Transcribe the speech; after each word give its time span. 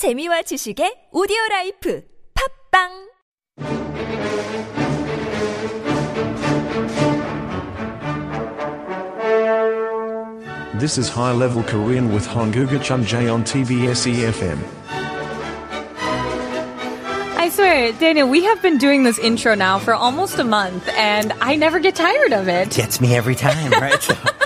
재미와 0.00 0.40
지식의 0.48 1.10
오디오 1.12 1.36
라이프 1.50 2.00
팝빵 2.32 2.88
This 10.80 10.96
is 10.96 11.10
High 11.10 11.36
Level 11.36 11.62
Korean 11.64 12.14
with 12.14 12.26
Honguga 12.26 12.80
Chunjae 12.80 13.28
on 13.30 13.44
TBS 13.44 14.08
EFM. 14.08 14.56
I 17.36 17.50
swear, 17.50 17.92
Daniel, 18.00 18.26
we 18.26 18.42
have 18.44 18.62
been 18.62 18.78
doing 18.78 19.02
this 19.02 19.18
intro 19.18 19.54
now 19.54 19.78
for 19.78 19.92
almost 19.92 20.38
a 20.38 20.44
month, 20.44 20.88
and 20.96 21.34
I 21.42 21.56
never 21.56 21.78
get 21.78 21.94
tired 21.94 22.32
of 22.32 22.48
it. 22.48 22.70
Gets 22.70 23.02
me 23.02 23.14
every 23.14 23.34
time, 23.34 23.70
right? 23.72 24.00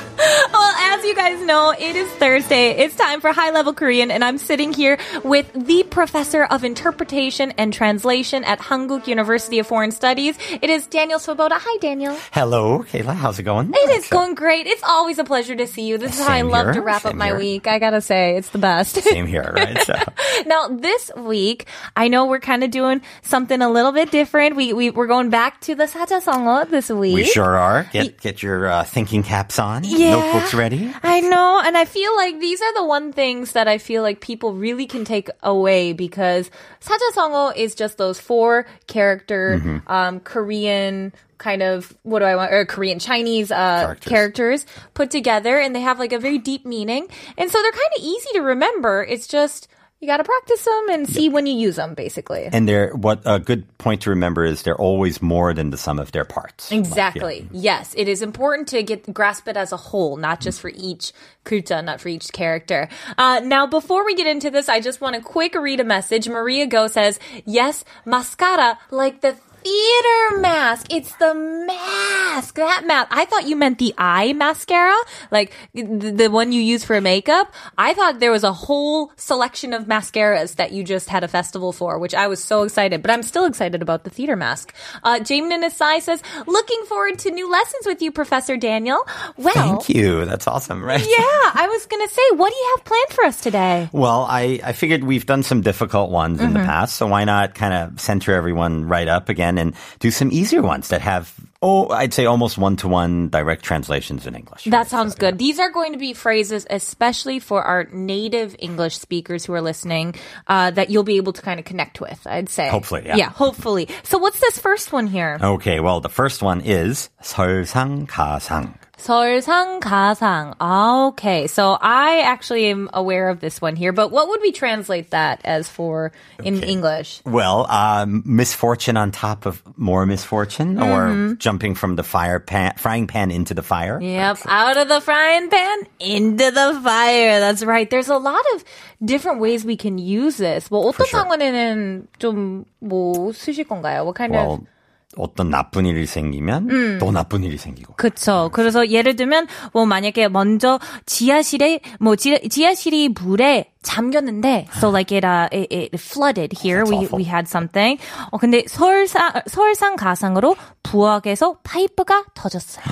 you 1.05 1.14
guys 1.14 1.45
know, 1.45 1.71
it 1.79 1.96
is 1.96 2.09
Thursday. 2.12 2.70
It's 2.70 2.96
time 2.96 3.20
for 3.20 3.30
High 3.30 3.50
Level 3.50 3.75
Korean, 3.75 4.11
and 4.11 4.25
I'm 4.25 4.39
sitting 4.39 4.73
here 4.73 4.98
with 5.23 5.50
the 5.52 5.82
professor 5.84 6.45
of 6.45 6.64
interpretation 6.64 7.52
and 7.59 7.74
translation 7.74 8.42
at 8.45 8.59
Hanguk 8.59 9.06
University 9.06 9.59
of 9.59 9.66
Foreign 9.66 9.91
Studies. 9.91 10.38
It 10.62 10.70
is 10.70 10.87
Daniel 10.87 11.19
Svoboda. 11.19 11.59
Hi, 11.60 11.79
Daniel. 11.79 12.16
Hello, 12.32 12.84
Kayla. 12.84 13.15
How's 13.15 13.38
it 13.38 13.43
going? 13.43 13.70
It 13.74 13.91
is 13.91 14.09
going 14.09 14.34
great. 14.34 14.66
It's 14.66 14.82
always 14.82 15.19
a 15.19 15.24
pleasure 15.24 15.55
to 15.55 15.66
see 15.66 15.82
you. 15.87 15.98
This 15.98 16.19
is 16.19 16.27
how 16.27 16.32
I 16.32 16.41
love 16.41 16.74
to 16.74 16.80
wrap 16.80 17.05
up 17.05 17.15
my 17.15 17.27
here. 17.27 17.38
week. 17.38 17.66
I 17.66 17.79
gotta 17.79 18.01
say, 18.01 18.37
it's 18.38 18.48
the 18.48 18.59
best. 18.59 18.95
Same 19.02 19.27
here, 19.27 19.52
right? 19.55 19.79
So. 19.82 19.95
now, 20.46 20.68
this 20.68 21.10
week, 21.16 21.66
I 21.95 22.09
know 22.09 22.24
we're 22.27 22.41
kind 22.41 22.65
of 22.65 22.71
doing 22.71 23.02
something 23.23 23.60
a 23.60 23.68
little 23.71 23.93
bit 23.93 24.10
different. 24.10 24.57
We, 24.57 24.73
we 24.73 24.88
we're 24.91 25.07
going 25.07 25.29
back 25.29 25.60
to 25.62 25.74
the 25.74 25.84
sajasongo 25.84 26.71
this 26.71 26.88
week. 26.88 27.15
We 27.15 27.24
sure 27.24 27.59
are. 27.59 27.88
Get 27.93 28.21
get 28.21 28.43
your 28.43 28.68
uh, 28.68 28.84
thinking 28.84 29.23
caps 29.23 29.59
on, 29.59 29.82
Yeah. 29.84 30.12
notebooks 30.16 30.55
ready. 30.55 30.94
I 31.04 31.22
know, 31.22 31.62
and 31.66 31.77
I 31.77 31.86
feel 31.86 32.16
like 32.16 32.40
these 32.40 32.62
are 32.62 32.73
the 32.76 32.86
one 32.86 33.12
things 33.13 33.54
that 33.54 33.68
I 33.68 33.77
feel 33.77 34.04
like 34.04 34.22
people 34.22 34.54
really 34.54 34.86
can 34.86 35.05
take 35.05 35.30
away 35.44 35.94
because 35.94 36.49
사자성어 36.81 37.55
is 37.55 37.76
just 37.76 37.98
those 37.98 38.20
four 38.20 38.66
character 38.88 39.60
Mm-hmm. 39.60 39.91
um, 39.91 40.20
Korean 40.21 41.13
kind 41.38 41.63
of 41.63 41.96
what 42.04 42.20
do 42.20 42.26
I 42.26 42.35
want 42.35 42.52
or 42.52 42.65
Korean 42.65 42.99
Chinese 42.99 43.49
uh, 43.52 43.55
Characters. 43.55 44.10
characters 44.10 44.65
put 44.93 45.10
together, 45.10 45.57
and 45.57 45.74
they 45.76 45.82
have 45.82 45.98
like 45.99 46.13
a 46.13 46.20
very 46.20 46.38
deep 46.38 46.65
meaning, 46.65 47.07
and 47.38 47.49
so 47.49 47.62
they're 47.62 47.71
kind 47.71 47.93
of 47.98 48.04
easy 48.04 48.29
to 48.34 48.41
remember. 48.41 49.04
It's 49.04 49.27
just 49.27 49.68
you 50.05 50.09
got 50.09 50.19
to 50.19 50.24
practice 50.24 50.63
them 50.63 50.91
and 50.91 51.09
see 51.09 51.30
when 51.30 51.47
you 51.47 51.55
use 51.55 51.77
them, 51.77 51.95
basically. 51.95 52.47
And 52.52 52.69
they're 52.69 52.95
what 52.95 53.23
a 53.24 53.38
good 53.38 53.66
point 53.79 54.02
to 54.02 54.11
remember 54.11 54.45
is 54.45 54.63
they're 54.63 54.77
always 54.77 55.23
more 55.23 55.55
than 55.55 55.71
the 55.71 55.79
sum 55.79 55.99
of 55.99 56.13
their 56.13 56.27
parts. 56.27 56.71
Exactly. 56.71 57.49
Yes, 57.51 57.95
it 57.96 58.07
is 58.07 58.21
important 58.21 58.69
to 58.69 58.83
get 58.83 59.13
grasp 59.15 59.49
it 59.49 59.57
as 59.57 59.73
a 59.73 59.79
whole, 59.79 60.19
not 60.19 60.43
just 60.43 60.61
for 60.61 60.71
each 60.74 61.13
kulta, 61.46 61.83
not 61.83 62.02
for 62.02 62.09
each 62.09 62.33
character. 62.33 62.88
Uh, 63.16 63.41
now, 63.43 63.66
before 63.66 64.05
we 64.05 64.15
get 64.15 64.27
into 64.27 64.50
this, 64.50 64.69
I 64.69 64.81
just 64.81 65.00
want 65.00 65.16
to 65.16 65.22
quick 65.22 65.55
read 65.55 65.81
a 65.81 65.84
message. 65.84 66.28
Maria 66.28 66.66
Go 66.66 66.87
says, 66.87 67.19
"Yes, 67.47 67.84
mascara 68.05 68.78
like 68.91 69.22
the." 69.22 69.37
Theater 69.65 70.41
mask. 70.41 70.87
It's 70.91 71.15
the 71.16 71.32
mask. 71.34 72.54
That 72.56 72.87
mask. 72.87 73.09
I 73.10 73.25
thought 73.25 73.47
you 73.48 73.56
meant 73.56 73.78
the 73.78 73.94
eye 73.97 74.34
mascara, 74.34 74.94
like 75.31 75.53
the, 75.72 75.82
the 76.12 76.28
one 76.31 76.53
you 76.53 76.60
use 76.60 76.84
for 76.84 77.00
makeup. 77.00 77.53
I 77.78 77.94
thought 77.94 78.21
there 78.21 78.31
was 78.31 78.44
a 78.44 78.53
whole 78.53 79.10
selection 79.16 79.72
of 79.72 79.84
mascaras 79.87 80.56
that 80.56 80.72
you 80.72 80.84
just 80.84 81.09
had 81.09 81.25
a 81.25 81.28
festival 81.28 81.72
for, 81.72 81.98
which 81.98 82.15
I 82.15 82.26
was 82.26 82.44
so 82.44 82.62
excited. 82.65 83.00
But 83.00 83.10
I'm 83.10 83.22
still 83.22 83.47
excited 83.47 83.81
about 83.81 84.04
the 84.04 84.10
theater 84.10 84.37
mask. 84.37 84.75
Uh, 85.03 85.19
Jamin 85.21 85.65
Asai 85.65 86.00
says, 86.03 86.22
"Looking 86.47 86.82
forward 86.87 87.19
to 87.21 87.31
new 87.31 87.50
lessons 87.50 87.87
with 87.87 88.03
you, 88.03 88.12
Professor 88.12 88.59
Daniel." 88.59 89.03
Well, 89.38 89.54
Thank 89.54 89.88
you. 89.88 90.26
That's 90.26 90.47
awesome, 90.47 90.82
right? 90.84 91.00
yeah, 91.19 91.50
I 91.54 91.66
was 91.72 91.87
gonna 91.87 92.09
say, 92.09 92.22
what 92.37 92.50
do 92.50 92.56
you 92.56 92.75
have 92.76 92.84
planned 92.84 93.10
for 93.12 93.25
us 93.25 93.41
today? 93.41 93.88
Well, 93.93 94.26
I, 94.28 94.60
I 94.62 94.72
figured 94.72 95.04
we've 95.04 95.25
done 95.26 95.43
some 95.43 95.62
difficult 95.62 96.10
ones 96.10 96.41
in 96.41 96.44
Mm-hmm. 96.49 96.59
the 96.59 96.65
past, 96.66 96.97
so 96.97 97.06
why 97.06 97.25
not 97.25 97.54
kind 97.54 97.72
of 97.72 97.99
center 98.00 98.34
everyone 98.34 98.84
right 98.87 99.09
up 99.09 99.28
again 99.31 99.53
and 99.59 99.75
do 100.00 100.09
some 100.09 100.31
easier 100.31 100.62
ones 100.62 100.90
that 100.90 101.02
have, 101.02 101.34
oh, 101.62 101.90
I'd 101.90 102.13
say 102.13 102.25
almost 102.25 102.57
one 102.57 102.75
to 102.78 102.88
one 102.88 103.29
direct 103.29 103.64
translations 103.64 104.25
in 104.25 104.36
English. 104.36 104.66
That 104.66 104.88
sounds 104.88 105.14
good. 105.16 105.38
These 105.38 105.59
are 105.59 105.70
going 105.70 105.94
to 105.94 106.00
be 106.00 106.14
phrases, 106.14 106.66
especially 106.70 107.40
for 107.40 107.64
our 107.64 107.86
native 107.92 108.56
English 108.59 108.97
speakers 108.97 109.46
who 109.46 109.53
are 109.53 109.62
listening, 109.62 110.16
uh, 110.47 110.72
that 110.72 110.90
you'll 110.90 111.03
be 111.03 111.18
able 111.18 111.34
to 111.34 111.42
kind 111.42 111.59
of 111.59 111.66
connect 111.66 112.02
with, 112.02 112.25
I'd 112.25 112.50
say. 112.50 112.70
Hopefully, 112.70 113.03
yeah. 113.06 113.18
Yeah, 113.18 113.30
hopefully. 113.30 113.88
So 114.03 114.18
what's 114.18 114.40
this 114.40 114.58
first 114.58 114.92
one 114.92 115.08
here? 115.08 115.38
Okay, 115.42 115.80
well, 115.80 116.00
the 116.02 116.09
first 116.09 116.42
one 116.42 116.62
is 116.62 117.09
설상가상. 117.22 118.74
설상가상. 119.03 120.56
Ah, 120.59 121.08
okay. 121.08 121.47
So 121.47 121.78
I 121.80 122.20
actually 122.22 122.66
am 122.68 122.90
aware 122.94 123.30
of 123.30 123.40
this 123.40 123.62
one 123.62 123.75
here, 123.75 123.94
but 123.94 124.12
what 124.12 124.28
would 124.28 124.42
we 124.42 124.52
translate 124.52 125.12
that 125.12 125.40
as 125.46 125.70
for 125.70 126.12
in 126.44 126.62
English? 126.64 127.22
Well, 127.25 127.66
um, 127.72 128.24
misfortune 128.25 128.97
on 128.97 129.12
top 129.12 129.46
of 129.46 129.64
more 129.78 130.06
misfortune, 130.06 130.78
or 130.80 131.08
Mm-hmm. 131.09 131.34
jumping 131.40 131.75
from 131.75 131.96
the 131.96 132.03
fire 132.03 132.40
pan, 132.40 132.74
frying 132.78 133.08
pan 133.08 133.31
into 133.31 133.53
the 133.53 133.64
fire. 133.64 134.00
Yep, 134.02 134.40
out 134.47 134.75
of 134.78 134.90
the 134.90 135.00
frying 135.02 135.50
pan 135.50 135.78
into 136.00 136.52
the 136.52 136.80
fire. 136.84 137.40
That's 137.40 137.64
right. 137.64 137.90
There's 137.90 138.09
a 138.09 138.18
lot 138.18 138.44
of 138.53 138.64
different 139.03 139.40
ways 139.40 139.64
we 139.64 139.78
can 139.78 139.97
use 139.97 140.38
this. 140.38 140.68
뭐 140.70 140.92
어떤 140.92 141.08
sure. 141.08 141.24
상황에는 141.24 142.08
좀뭐 142.20 143.31
쓰실 143.34 143.64
건가요? 143.66 144.03
What 144.06 144.16
kind 144.16 144.36
of 144.36 144.40
Well, 144.47 144.68
어떤 145.17 145.51
나쁜 145.51 145.87
일이 145.87 146.07
생기면 146.07 146.71
음. 146.71 146.99
또 147.01 147.11
나쁜 147.13 147.43
일이 147.45 147.57
생기고. 147.59 147.95
그쵸. 147.97 148.51
그래서 148.53 148.89
예를 148.89 149.17
들면, 149.17 149.47
뭐, 149.73 149.87
만약에 149.87 150.29
먼저 150.29 150.79
지하실에, 151.07 151.81
뭐, 152.01 152.17
지, 152.17 152.39
지하실이 152.49 153.11
물에 153.11 153.71
잠겼는데, 153.83 154.67
so 154.77 154.89
like 154.89 155.13
it, 155.15 155.27
uh, 155.27 155.49
it, 155.53 155.69
it 155.75 155.95
flooded 156.01 156.53
here. 156.57 156.85
That's 156.85 156.91
We, 156.91 156.97
awful. 157.05 157.19
we 157.19 157.25
had 157.25 157.47
something. 157.49 158.01
어, 158.31 158.39
근데 158.39 158.65
설상, 158.67 159.31
설상 159.47 159.97
가상으로 159.97 160.57
부엌에서 160.83 161.59
파이프가 161.63 162.25
터졌어요. 162.35 162.85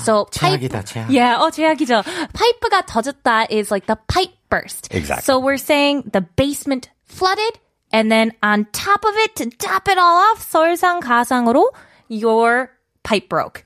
so 0.00 0.26
최악이다, 0.30 0.82
최악. 0.84 1.08
Yeah, 1.10 1.40
어, 1.42 1.50
최악이죠. 1.50 2.02
파이프가 2.32 2.86
터졌다 2.86 3.46
is 3.50 3.70
like 3.72 3.86
the 3.86 3.96
pipe 4.06 4.34
burst. 4.50 4.88
Exactly. 4.94 5.22
So 5.24 5.38
we're 5.40 5.56
saying 5.56 6.04
the 6.12 6.20
basement 6.36 6.90
flooded, 7.08 7.58
and 7.93 8.11
then 8.11 8.31
on 8.43 8.65
top 8.71 9.03
of 9.03 9.15
it, 9.15 9.35
to 9.37 9.49
top 9.51 9.87
it 9.87 9.97
all 9.97 10.17
off, 10.31 10.45
설상가상으로 10.51 11.65
your 12.07 12.71
pipe 13.03 13.29
broke. 13.29 13.65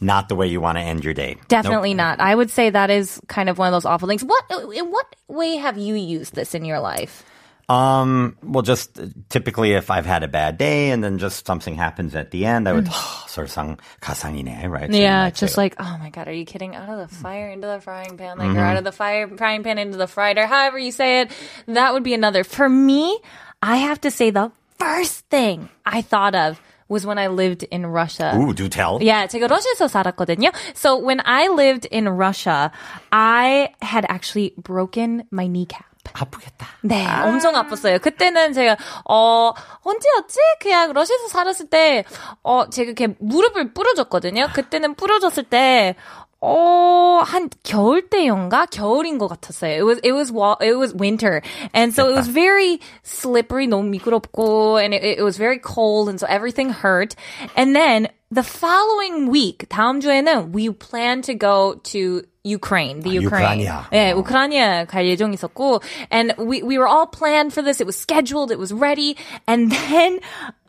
Not 0.00 0.28
the 0.28 0.34
way 0.34 0.46
you 0.46 0.60
want 0.62 0.78
to 0.78 0.82
end 0.82 1.04
your 1.04 1.12
day. 1.12 1.36
Definitely 1.48 1.92
Nope. 1.92 2.18
not. 2.18 2.20
I 2.20 2.34
would 2.34 2.50
say 2.50 2.70
that 2.70 2.88
is 2.88 3.20
kind 3.28 3.48
of 3.50 3.58
one 3.58 3.68
of 3.68 3.72
those 3.72 3.84
awful 3.84 4.08
things. 4.08 4.24
What 4.24 4.44
in 4.74 4.90
what 4.90 5.04
way 5.28 5.56
have 5.56 5.76
you 5.76 5.94
used 5.94 6.34
this 6.34 6.54
in 6.54 6.64
your 6.64 6.80
life? 6.80 7.22
Um, 7.68 8.34
well, 8.42 8.62
just 8.62 8.98
uh, 8.98 9.06
typically 9.28 9.74
if 9.74 9.92
I've 9.92 10.06
had 10.06 10.24
a 10.24 10.28
bad 10.28 10.58
day 10.58 10.90
and 10.90 11.04
then 11.04 11.18
just 11.18 11.46
something 11.46 11.76
happens 11.76 12.16
at 12.16 12.32
the 12.32 12.44
end, 12.46 12.66
I 12.66 12.72
would, 12.72 12.86
설상 12.86 13.78
가상이네, 14.00 14.66
right? 14.68 14.90
So 14.90 14.96
you 14.96 15.02
Mm. 15.04 15.06
Yeah, 15.06 15.22
might 15.24 15.34
just 15.36 15.54
say, 15.54 15.60
like, 15.68 15.76
oh 15.78 15.96
my 16.00 16.10
god, 16.10 16.26
are 16.26 16.32
you 16.32 16.44
kidding? 16.46 16.74
Out 16.74 16.88
of 16.88 16.98
the 16.98 17.14
fire 17.14 17.48
into 17.48 17.68
the 17.68 17.78
frying 17.80 18.16
pan, 18.16 18.38
like 18.38 18.56
or 18.56 18.64
out 18.64 18.76
of 18.76 18.82
the 18.82 18.90
fire 18.90 19.28
frying 19.28 19.62
pan 19.62 19.78
into 19.78 19.98
the 19.98 20.08
fryer, 20.08 20.34
however 20.46 20.78
you 20.80 20.90
say 20.90 21.20
it. 21.20 21.30
That 21.68 21.92
would 21.92 22.02
be 22.02 22.14
another. 22.14 22.42
For 22.42 22.68
me, 22.68 23.20
I 23.64 23.76
have 23.76 24.00
to 24.02 24.10
say 24.10 24.30
the 24.30 24.50
first 24.78 25.26
thing 25.30 25.68
I 25.84 26.02
thought 26.02 26.34
of 26.34 26.60
was 26.88 27.06
when 27.06 27.18
I 27.18 27.28
lived 27.28 27.62
in 27.70 27.86
Russia. 27.86 28.34
Ooh, 28.36 28.52
do 28.52 28.68
tell. 28.68 28.98
Yeah, 29.00 29.26
제가 29.28 29.46
러시아에서 29.46 29.86
살았거든요. 29.88 30.50
So 30.74 30.96
when 30.98 31.20
I 31.24 31.48
lived 31.48 31.86
in 31.92 32.08
Russia, 32.08 32.72
I 33.12 33.70
had 33.82 34.04
actually 34.08 34.54
broken 34.56 35.24
my 35.30 35.46
kneecap. 35.46 35.84
아프겠다. 36.12 36.66
네, 36.82 37.06
엄청 37.06 37.54
아팠어요. 37.54 38.00
그때는 38.00 38.52
제가 38.54 38.76
어 39.04 39.52
언제였지? 39.84 40.38
그냥 40.58 40.92
러시아에서 40.92 41.28
살았을 41.28 41.68
때 41.68 42.04
어 42.42 42.68
제가 42.70 42.86
이렇게 42.90 43.14
무릎을 43.20 43.74
부러졌거든요. 43.74 44.48
그때는 44.54 44.94
부러졌을 44.94 45.44
때 45.44 45.94
어, 46.42 47.20
한 47.22 47.50
겨울 47.62 48.08
때인가? 48.08 48.64
겨울인 48.66 49.18
것 49.18 49.28
같았어요. 49.28 49.76
It 49.76 49.84
was, 49.84 50.00
it 50.02 50.12
was, 50.12 50.32
wa- 50.32 50.56
it 50.60 50.74
was 50.78 50.94
winter. 50.94 51.42
And 51.74 51.92
so 51.92 52.08
it 52.08 52.14
was 52.16 52.28
very 52.28 52.80
slippery, 53.02 53.66
너무 53.66 53.90
미끄럽고, 53.90 54.82
and 54.82 54.94
it, 54.94 55.04
it 55.18 55.22
was 55.22 55.36
very 55.36 55.58
cold, 55.58 56.08
and 56.08 56.18
so 56.18 56.26
everything 56.26 56.70
hurt. 56.70 57.14
And 57.56 57.76
then 57.76 58.08
the 58.30 58.42
following 58.42 59.28
week, 59.28 59.66
다음 59.68 60.00
주에는 60.00 60.52
we 60.54 60.70
plan 60.70 61.20
to 61.28 61.34
go 61.34 61.74
to 61.92 62.22
Ukraine, 62.42 63.00
the 63.00 63.10
Ukraine. 63.20 63.60
우크라이나. 63.60 63.88
예, 63.92 64.12
우크라이나 64.12 64.86
갈 64.86 65.04
예정이 65.06 65.34
있었고, 65.34 65.82
and 66.10 66.32
we 66.38 66.62
we 66.62 66.78
were 66.78 66.88
all 66.88 67.04
planned 67.04 67.52
for 67.52 67.60
this. 67.60 67.82
It 67.82 67.86
was 67.86 67.96
scheduled. 68.00 68.50
It 68.50 68.58
was 68.58 68.72
ready. 68.72 69.18
And 69.46 69.70
then, 69.70 70.20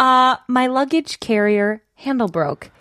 uh, 0.01 0.36
my 0.50 0.68
luggage 0.68 1.22
carrier 1.22 1.81
handle 1.95 2.28
broke. 2.28 2.72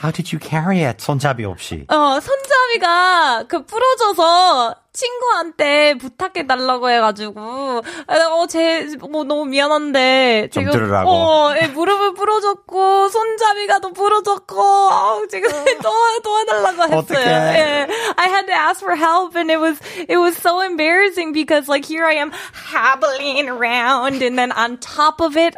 How 0.00 0.12
did 0.12 0.32
you 0.32 0.38
carry 0.40 0.84
it? 0.84 1.02
손잡이 1.02 1.44
없이. 1.44 1.84
어, 1.88 2.20
손잡이가 2.20 3.44
그 3.48 3.64
부러져서 3.66 4.76
친구한테 4.92 5.94
부탁해 5.94 6.46
달라고 6.46 6.88
해가지고 6.90 7.40
어, 7.80 8.46
제, 8.48 8.86
뭐 9.10 9.24
너무 9.24 9.44
미안한데 9.46 10.50
좀 10.52 10.64
지금 10.64 10.72
들으라고. 10.72 11.10
어, 11.10 11.54
예, 11.60 11.66
무릎을 11.68 12.14
부러졌고 12.14 13.08
손잡이가 13.08 13.80
또 13.80 13.92
부러졌고 13.92 14.60
어, 14.60 15.22
지금 15.30 15.50
도와 15.82 16.18
도와달라고 16.22 16.82
했어요. 16.82 16.98
어떡해. 16.98 17.20
예. 17.20 17.88
I 18.16 18.28
had 18.28 18.46
to 18.46 18.54
ask 18.54 18.80
for 18.80 18.94
help 18.96 19.36
and 19.36 19.50
it 19.50 19.58
was 19.60 19.78
it 20.08 20.16
was 20.18 20.36
so 20.36 20.60
embarrassing 20.62 21.32
because 21.32 21.68
like 21.68 21.84
here 21.84 22.04
I 22.06 22.14
am 22.14 22.30
hobbling 22.54 23.48
around 23.48 24.22
and 24.22 24.38
then 24.38 24.52
on 24.52 24.78
top 24.78 25.20
of 25.20 25.36
it 25.36 25.54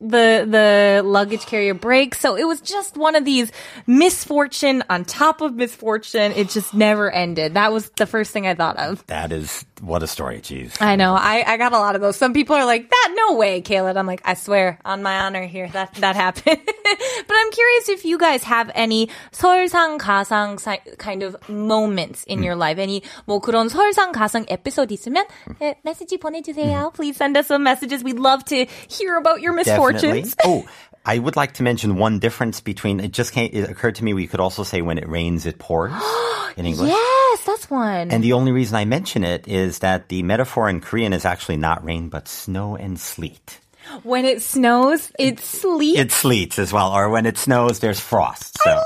the 0.00 0.46
the 0.48 1.02
luggage 1.04 1.46
carrier 1.46 1.74
breaks. 1.74 2.20
So 2.20 2.36
it 2.36 2.44
was 2.44 2.60
just 2.60 2.96
one 2.96 3.16
of 3.16 3.24
these 3.24 3.50
misfortune 3.86 4.84
on 4.88 5.04
top 5.04 5.40
of 5.40 5.54
misfortune. 5.54 6.32
It 6.32 6.50
just 6.50 6.72
never 6.72 7.10
ended. 7.10 7.54
That 7.54 7.72
was 7.72 7.90
the 7.90 8.06
first 8.06 8.30
thing 8.30 8.46
I 8.46 8.54
thought 8.54 8.76
of. 8.76 9.04
That 9.06 9.32
is 9.32 9.64
what 9.81 10.01
a 10.03 10.07
story. 10.07 10.39
Jeez. 10.39 10.81
I 10.81 10.95
know. 10.95 11.13
I, 11.13 11.43
I 11.45 11.57
got 11.57 11.73
a 11.73 11.77
lot 11.77 11.95
of 11.95 12.01
those. 12.01 12.15
Some 12.15 12.33
people 12.33 12.55
are 12.55 12.65
like, 12.65 12.89
that 12.89 13.13
no 13.15 13.35
way, 13.35 13.61
Kayla. 13.61 13.95
I'm 13.97 14.07
like, 14.07 14.21
I 14.25 14.33
swear 14.35 14.79
on 14.85 15.03
my 15.03 15.21
honor 15.21 15.43
here 15.45 15.67
that 15.69 15.93
that 15.95 16.15
happened. 16.15 16.59
but 16.65 17.35
I'm 17.35 17.51
curious 17.51 17.89
if 17.89 18.05
you 18.05 18.17
guys 18.17 18.43
have 18.43 18.71
any 18.75 19.09
설상 19.31 19.97
가상 19.99 20.59
si- 20.59 20.95
kind 20.97 21.23
of 21.23 21.35
moments 21.49 22.23
in 22.25 22.43
your 22.43 22.55
life. 22.55 22.77
Any 22.79 23.03
뭐 23.27 23.39
그런 23.41 23.69
설상 23.69 24.11
가상 24.13 24.45
episode 24.49 24.89
있으면 24.91 25.25
예, 25.61 25.75
메시지 25.85 26.17
보내주세요. 26.17 26.93
Please 26.93 27.17
send 27.17 27.37
us 27.37 27.47
some 27.47 27.63
messages. 27.63 28.03
We'd 28.03 28.19
love 28.19 28.43
to 28.45 28.65
hear 28.87 29.17
about 29.17 29.41
your 29.41 29.55
Definitely. 29.55 30.21
misfortunes. 30.23 30.35
oh, 30.45 30.65
I 31.04 31.18
would 31.18 31.36
like 31.36 31.54
to 31.54 31.62
mention 31.62 31.96
one 31.96 32.18
difference 32.18 32.60
between. 32.60 33.00
It 33.00 33.12
just 33.12 33.32
came, 33.32 33.50
it 33.52 33.70
occurred 33.70 33.94
to 33.96 34.04
me 34.04 34.12
we 34.14 34.26
could 34.26 34.40
also 34.40 34.62
say 34.62 34.82
when 34.82 34.98
it 34.98 35.08
rains, 35.08 35.46
it 35.46 35.58
pours 35.58 35.92
in 36.56 36.66
English. 36.66 36.90
Yes, 36.90 37.44
that's 37.44 37.70
one. 37.70 38.10
And 38.10 38.22
the 38.22 38.34
only 38.34 38.52
reason 38.52 38.76
I 38.76 38.84
mention 38.84 39.24
it 39.24 39.48
is 39.48 39.78
that 39.80 40.08
the 40.08 40.22
metaphor 40.22 40.68
in 40.68 40.80
Korean 40.80 41.12
is 41.12 41.24
actually 41.24 41.56
not 41.56 41.84
rain, 41.84 42.08
but 42.08 42.28
snow 42.28 42.76
and 42.76 42.98
sleet. 43.00 43.60
when 44.02 44.24
it 44.26 44.42
snows, 44.42 45.10
it 45.18 45.40
sleets. 45.40 45.98
It 45.98 46.12
sleets 46.12 46.58
as 46.58 46.72
well, 46.72 46.92
or 46.92 47.08
when 47.08 47.24
it 47.24 47.38
snows, 47.38 47.78
there's 47.80 48.00
frost. 48.00 48.58
So 48.62 48.82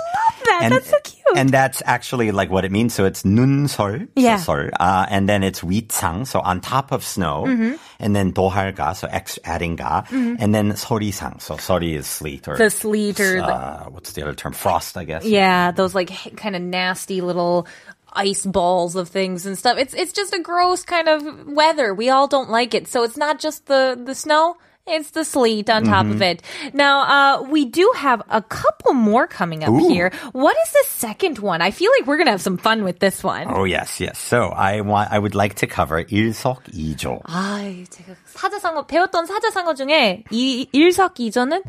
that. 0.51 0.59
And, 0.63 0.74
that's 0.74 0.89
so 0.89 0.98
cute. 1.04 1.38
And 1.38 1.50
that's 1.50 1.81
actually 1.86 2.31
like 2.31 2.50
what 2.50 2.65
it 2.65 2.71
means. 2.71 2.94
So 2.94 3.06
it's 3.06 3.24
눈설, 3.24 4.07
Yeah. 4.15 4.38
so 4.38 4.54
설, 4.54 4.71
uh, 4.80 5.06
and 5.09 5.27
then 5.27 5.44
it's 5.44 5.62
위창, 5.62 6.25
so 6.27 6.39
on 6.39 6.62
top 6.62 6.92
of 6.92 7.04
snow, 7.04 7.45
Mm-hmm. 7.48 7.75
and 8.00 8.15
then 8.15 8.31
도할가, 8.33 8.95
so 8.95 9.07
ex 9.12 9.39
adding 9.44 9.75
ga, 9.75 10.04
and 10.12 10.54
then 10.54 10.71
서리상, 10.74 11.42
so 11.42 11.56
서리 11.56 11.95
is 11.95 12.07
sleet 12.07 12.48
or 12.48 12.57
the 12.57 12.69
sleet 12.69 13.19
or 13.19 13.38
the 13.42 13.45
uh, 13.45 13.83
what's 13.89 14.13
the 14.13 14.21
other 14.24 14.33
term? 14.36 14.54
Frost, 14.54 14.98
I 14.98 15.04
guess. 15.04 15.25
Yeah, 15.25 15.71
those 15.71 15.94
like 15.95 16.12
kind 16.38 16.56
of 16.56 16.62
nasty 16.62 17.21
little 17.21 17.68
ice 18.13 18.45
balls 18.45 18.95
of 18.95 19.09
things 19.09 19.45
and 19.45 19.57
stuff. 19.57 19.77
It's 19.77 19.94
it's 19.94 20.13
just 20.13 20.33
a 20.33 20.39
gross 20.42 20.83
kind 20.83 21.07
of 21.07 21.48
weather. 21.48 21.94
We 21.94 22.09
all 22.09 22.27
don't 22.27 22.50
like 22.50 22.74
it. 22.74 22.88
So 22.88 23.04
it's 23.04 23.18
not 23.18 23.39
just 23.39 23.68
the 23.68 24.00
the 24.01 24.15
snow. 24.15 24.56
It's 24.89 25.12
the 25.12 25.25
sleet 25.25 25.69
on 25.69 25.83
top 25.83 26.06
of 26.06 26.21
it. 26.21 26.42
Now, 26.74 27.01
uh, 27.04 27.42
we 27.44 27.65
do 27.65 27.92
have 27.98 28.24
a 28.30 28.42
couple 28.42 28.94
more 28.94 29.27
coming 29.27 29.65
up 29.65 29.71
Ooh. 29.71 29.89
here. 29.89 30.13
What 30.31 30.56
is 30.63 30.71
the 30.71 30.86
second 30.88 31.39
one? 31.39 31.62
I 31.62 31.71
feel 31.71 31.92
like 31.92 32.07
we're 32.07 32.18
gonna 32.18 32.31
have 32.31 32.42
some 32.42 32.56
fun 32.57 32.86
with 32.86 33.00
this 33.00 33.21
one. 33.21 33.48
Oh 33.51 33.65
yes, 33.65 34.00
yes. 34.00 34.18
So 34.18 34.48
I 34.48 34.80
want, 34.80 35.12
I 35.12 35.19
would 35.19 35.36
like 35.36 35.56
to 35.56 35.68
cover 35.68 36.01
일석이조. 36.07 37.19
아, 37.27 37.59
제가 37.89 38.15
사자성어 38.33 38.88
배웠던 38.88 39.25
사자성어 39.25 39.74
중에 39.75 40.24
이 40.31 40.69
일석이조는 40.71 41.63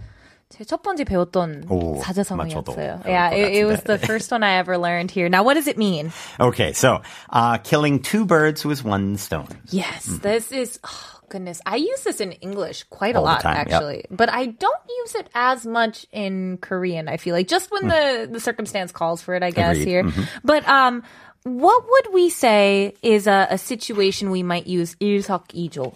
제 0.50 0.64
첫 0.64 0.82
번째 0.82 1.04
배웠던 1.04 1.66
오, 1.68 2.00
사자성어였어요. 2.00 2.64
저도 2.64 3.04
Yeah, 3.04 3.30
배울 3.30 3.34
것 3.34 3.36
it, 3.36 3.54
it 3.58 3.64
was 3.66 3.82
the 3.82 3.98
같은데. 3.98 4.06
first 4.06 4.30
one 4.32 4.42
I 4.44 4.56
ever 4.58 4.78
learned 4.78 5.10
here. 5.10 5.28
Now, 5.28 5.42
what 5.42 5.54
does 5.54 5.66
it 5.66 5.76
mean? 5.76 6.10
Okay, 6.40 6.72
so 6.72 7.02
uh, 7.30 7.58
killing 7.58 7.98
two 8.00 8.24
birds 8.24 8.64
with 8.64 8.84
one 8.84 9.16
stone. 9.18 9.48
Yes, 9.70 10.06
this 10.22 10.52
is. 10.52 10.78
Oh, 10.84 11.18
goodness, 11.32 11.60
I 11.66 11.76
use 11.76 12.02
this 12.04 12.20
in 12.20 12.32
English 12.40 12.84
quite 12.90 13.14
a 13.14 13.18
All 13.18 13.24
the 13.24 13.30
lot 13.32 13.40
time, 13.42 13.56
yep. 13.56 13.68
actually, 13.68 14.04
but 14.10 14.28
I 14.32 14.46
don't 14.46 14.84
use 15.04 15.14
it 15.14 15.28
as 15.34 15.66
much 15.66 16.06
in 16.12 16.58
Korean. 16.60 17.08
I 17.08 17.16
feel 17.16 17.34
like 17.34 17.48
just 17.48 17.70
when 17.70 17.88
the 17.88 18.28
the 18.30 18.40
circumstance 18.40 18.92
calls 18.92 19.22
for 19.22 19.34
it, 19.34 19.42
I 19.42 19.50
guess 19.50 19.76
Agreed. 19.78 20.04
Mm-hmm. 20.04 20.20
here. 20.20 20.28
But 20.44 20.66
um, 20.68 21.02
what 21.44 21.84
would 21.88 22.14
we 22.14 22.30
say 22.30 22.94
is 23.02 23.26
a, 23.26 23.46
a 23.50 23.58
situation 23.58 24.30
we 24.30 24.42
might 24.42 24.66
use 24.66 24.96
일석이조? 25.00 25.94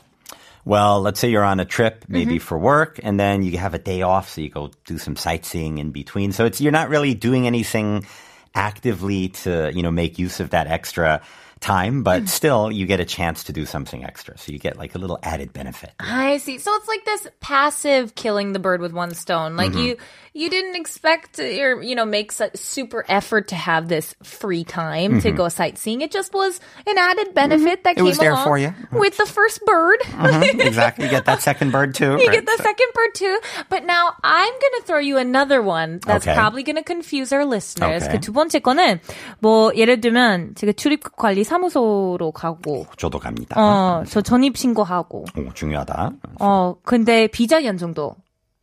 Well, 0.65 1.03
let's 1.03 1.19
say 1.19 1.29
you're 1.29 1.43
on 1.43 1.59
a 1.59 1.65
trip, 1.67 2.05
maybe 2.07 2.37
Mm-hmm. 2.39 2.47
for 2.47 2.57
work, 2.59 3.01
and 3.03 3.19
then 3.19 3.43
you 3.43 3.59
have 3.59 3.75
a 3.75 3.81
day 3.83 4.03
off, 4.03 4.29
so 4.31 4.41
you 4.41 4.49
go 4.49 4.71
do 4.87 4.97
some 4.97 5.17
sightseeing 5.17 5.79
in 5.79 5.91
between. 5.91 6.31
So 6.31 6.45
it's 6.47 6.61
you're 6.61 6.71
not 6.73 6.89
really 6.89 7.15
doing 7.15 7.47
anything 7.49 8.07
actively 8.55 9.29
to 9.43 9.73
you 9.75 9.83
know 9.83 9.91
make 9.91 10.19
use 10.19 10.39
of 10.39 10.51
that 10.51 10.67
extra 10.69 11.21
time, 11.60 12.04
but 12.04 12.24
Mm. 12.24 12.30
still 12.30 12.72
you 12.72 12.86
get 12.86 13.00
a 13.00 13.06
chance 13.06 13.44
to 13.46 13.54
do 13.54 13.66
something 13.66 14.04
extra. 14.04 14.38
So 14.38 14.52
you 14.52 14.60
get 14.60 14.78
like 14.78 14.96
a 14.96 14.98
little 14.98 15.20
added 15.24 15.54
benefit. 15.54 15.92
I 16.00 16.38
see. 16.38 16.58
So 16.58 16.74
it's 16.76 16.88
like 16.88 17.06
this 17.06 17.28
passive 17.40 18.16
killing 18.16 18.54
the 18.54 18.60
bird 18.60 18.82
with 18.82 18.94
one 18.94 19.14
stone. 19.14 19.56
Like 19.56 19.72
Mm-hmm. 19.72 19.80
you, 19.80 19.98
you 20.37 20.49
didn't 20.49 20.77
expect 20.77 21.35
to, 21.37 21.45
or 21.61 21.83
you 21.83 21.95
know 21.95 22.05
make 22.05 22.33
such 22.33 22.57
super 22.57 23.05
effort 23.09 23.49
to 23.49 23.55
have 23.55 23.89
this 23.89 24.15
free 24.23 24.65
time 24.65 25.21
to 25.21 25.31
go 25.33 25.49
sightseeing. 25.49 26.01
It 26.01 26.11
just 26.11 26.33
was 26.33 26.59
an 26.87 26.97
added 26.99 27.35
benefit 27.35 27.85
that 27.85 27.97
Mm-hmm. 27.97 27.97
It 27.97 27.97
came 27.97 28.05
was 28.07 28.19
there 28.19 28.33
along 28.33 28.45
for 28.47 28.57
you. 28.59 28.73
with 28.93 29.17
the 29.19 29.27
first 29.27 29.61
bird. 29.67 30.01
Mhm, 30.17 30.61
exactly. 30.65 31.05
You 31.05 31.11
get 31.11 31.27
that 31.27 31.43
second 31.43 31.71
bird 31.73 31.95
too. 31.95 32.17
You 32.17 32.29
right? 32.29 32.41
get 32.41 32.47
the 32.47 32.57
second 32.63 32.89
bird 32.95 33.13
too. 33.15 33.37
But 33.69 33.85
now 33.85 34.15
I'm 34.25 34.49
going 34.53 34.75
to 34.81 34.83
throw 34.87 34.99
you 34.99 35.19
another 35.19 35.61
one 35.61 36.01
that's 36.05 36.27
Okay. 36.27 36.35
probably 36.35 36.63
going 36.63 36.77
to 36.77 36.83
confuse 36.85 37.33
our 37.33 37.45
listeners. 37.45 38.05
Okay. 38.05 38.17
그 38.17 38.21
두 38.21 38.33
번째 38.33 38.61
거는 38.61 39.01
뭐 39.41 39.73
예를 39.77 40.01
들면 40.01 40.55
제가 40.57 40.73
출입국 40.73 41.17
관리 41.17 41.45
사무소로 41.45 42.33
가고 42.33 42.87
저도 42.97 43.19
갑니다. 43.19 43.57
어, 43.61 44.05
저 44.09 44.21
전입 44.23 44.57
신고하고 44.57 45.25
오, 45.37 45.53
중요하다. 45.53 46.13
어, 46.41 46.77
근데 46.85 47.27
비자 47.29 47.65
연정도 47.65 48.15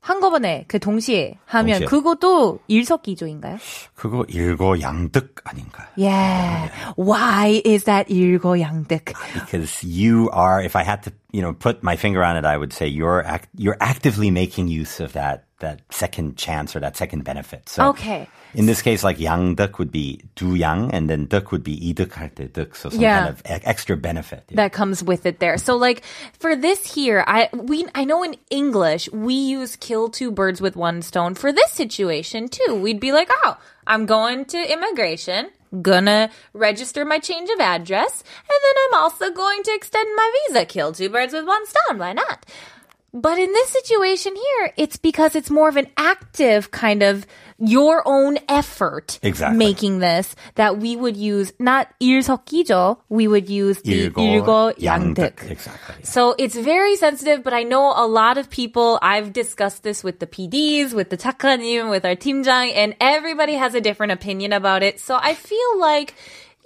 한꺼번에 0.05 0.67
그 0.69 0.79
동시에 0.79 1.39
하면 1.47 1.81
동시에. 1.81 1.87
그것도 1.87 2.61
일석이조인가요? 2.69 3.57
그거 3.95 4.27
일거양득 4.29 5.37
아닌가? 5.45 5.89
Yeah. 5.97 6.71
Why 6.99 7.63
is 7.65 7.85
that 7.85 8.11
일거양득? 8.11 9.15
Because 9.33 9.83
you 9.83 10.29
are, 10.31 10.61
if 10.61 10.77
I 10.77 10.85
had 10.85 11.03
to, 11.05 11.13
you 11.33 11.41
know, 11.41 11.55
put 11.55 11.83
my 11.83 11.97
finger 11.97 12.23
on 12.23 12.37
it, 12.37 12.45
I 12.45 12.59
would 12.59 12.75
say 12.75 12.87
you're 12.87 13.25
act, 13.25 13.49
you're 13.57 13.79
actively 13.81 14.31
making 14.31 14.69
use 14.69 15.01
of 15.01 15.15
that 15.15 15.45
that 15.61 15.81
second 15.89 16.37
chance 16.37 16.77
or 16.77 16.81
that 16.81 16.97
second 16.99 17.25
benefit. 17.25 17.71
So 17.71 17.89
Okay. 17.97 18.29
In 18.55 18.67
this 18.67 18.83
case, 18.83 19.03
like 19.03 19.19
yang 19.19 19.55
duck 19.55 19.79
would 19.79 19.91
be 19.91 20.21
du 20.35 20.55
yang, 20.55 20.91
and 20.93 21.11
then 21.11 21.27
duck 21.27 21.53
would 21.53 21.65
be 21.65 21.75
i 21.75 22.05
harte 22.15 22.53
duck. 22.53 22.75
So 22.77 22.91
some 22.91 23.01
yeah. 23.01 23.19
kind 23.19 23.31
of 23.31 23.43
extra 23.47 23.97
benefit 23.97 24.45
yeah. 24.49 24.57
that 24.57 24.73
comes 24.73 25.03
with 25.03 25.27
it 25.27 25.41
there. 25.41 25.59
So 25.59 25.77
like 25.77 26.03
for 26.39 26.57
this 26.57 26.95
here, 26.95 27.25
I 27.27 27.49
we 27.53 27.87
I 27.95 28.05
know 28.05 28.23
in 28.23 28.37
English 28.51 29.11
we 29.13 29.35
use 29.35 29.77
kill 29.77 30.09
two 30.09 30.31
birds 30.31 30.61
with 30.61 30.77
one 30.77 31.03
stone 31.03 31.35
for 31.35 31.53
this 31.53 31.71
situation 31.73 32.49
too. 32.49 32.75
We'd 32.81 33.01
be 33.01 33.13
like, 33.13 33.29
oh, 33.31 33.57
I'm 33.87 34.07
going 34.07 34.45
to 34.47 34.73
immigration 34.73 35.51
gonna 35.83 36.31
register 36.53 37.05
my 37.05 37.19
change 37.19 37.51
of 37.51 37.61
address, 37.61 38.23
and 38.23 38.61
then 38.63 38.75
I'm 38.87 39.03
also 39.03 39.31
going 39.31 39.63
to 39.65 39.75
extend 39.75 40.09
my 40.15 40.33
visa, 40.49 40.65
kill 40.67 40.93
two 40.93 41.09
birds 41.09 41.33
with 41.33 41.47
one 41.47 41.67
stone. 41.67 41.99
Why 41.99 42.13
not? 42.13 42.47
But 43.14 43.40
in 43.40 43.52
this 43.52 43.70
situation 43.70 44.36
here, 44.36 44.74
it's 44.78 44.98
because 44.98 45.36
it's 45.36 45.50
more 45.50 45.68
of 45.68 45.78
an 45.78 45.88
active 45.98 46.70
kind 46.70 47.02
of 47.02 47.26
your 47.58 48.04
own 48.06 48.38
effort 48.48 49.18
Exactly. 49.24 49.58
making 49.58 49.98
this 49.98 50.36
that 50.56 50.78
we 50.78 50.96
would 50.96 51.18
use 51.18 51.52
not 51.58 51.88
일석이조, 52.00 52.98
we 53.10 53.28
would 53.28 53.50
use 53.50 53.82
the 53.82 54.12
일거양득. 54.12 54.76
일거양득. 54.78 55.52
Exactly. 55.52 56.04
So 56.04 56.36
it's 56.38 56.56
very 56.56 56.96
sensitive, 56.98 57.44
but 57.44 57.54
I 57.54 57.64
know 57.64 57.94
a 57.96 58.06
lot 58.06 58.38
of 58.38 58.50
people, 58.52 59.00
I've 59.02 59.34
discussed 59.34 59.82
this 59.82 60.04
with 60.04 60.20
the 60.20 60.28
PDs, 60.28 60.94
with 60.94 61.10
the 61.10 61.18
작가님, 61.18 61.90
with 61.90 62.06
our 62.06 62.16
팀장, 62.16 62.72
and 62.76 62.96
everybody 63.02 63.56
has 63.56 63.74
a 63.74 63.82
different 63.82 64.12
opinion 64.12 64.54
about 64.54 64.84
it. 64.84 65.00
So 65.00 65.18
I 65.20 65.34
feel 65.34 65.80
like 65.80 66.14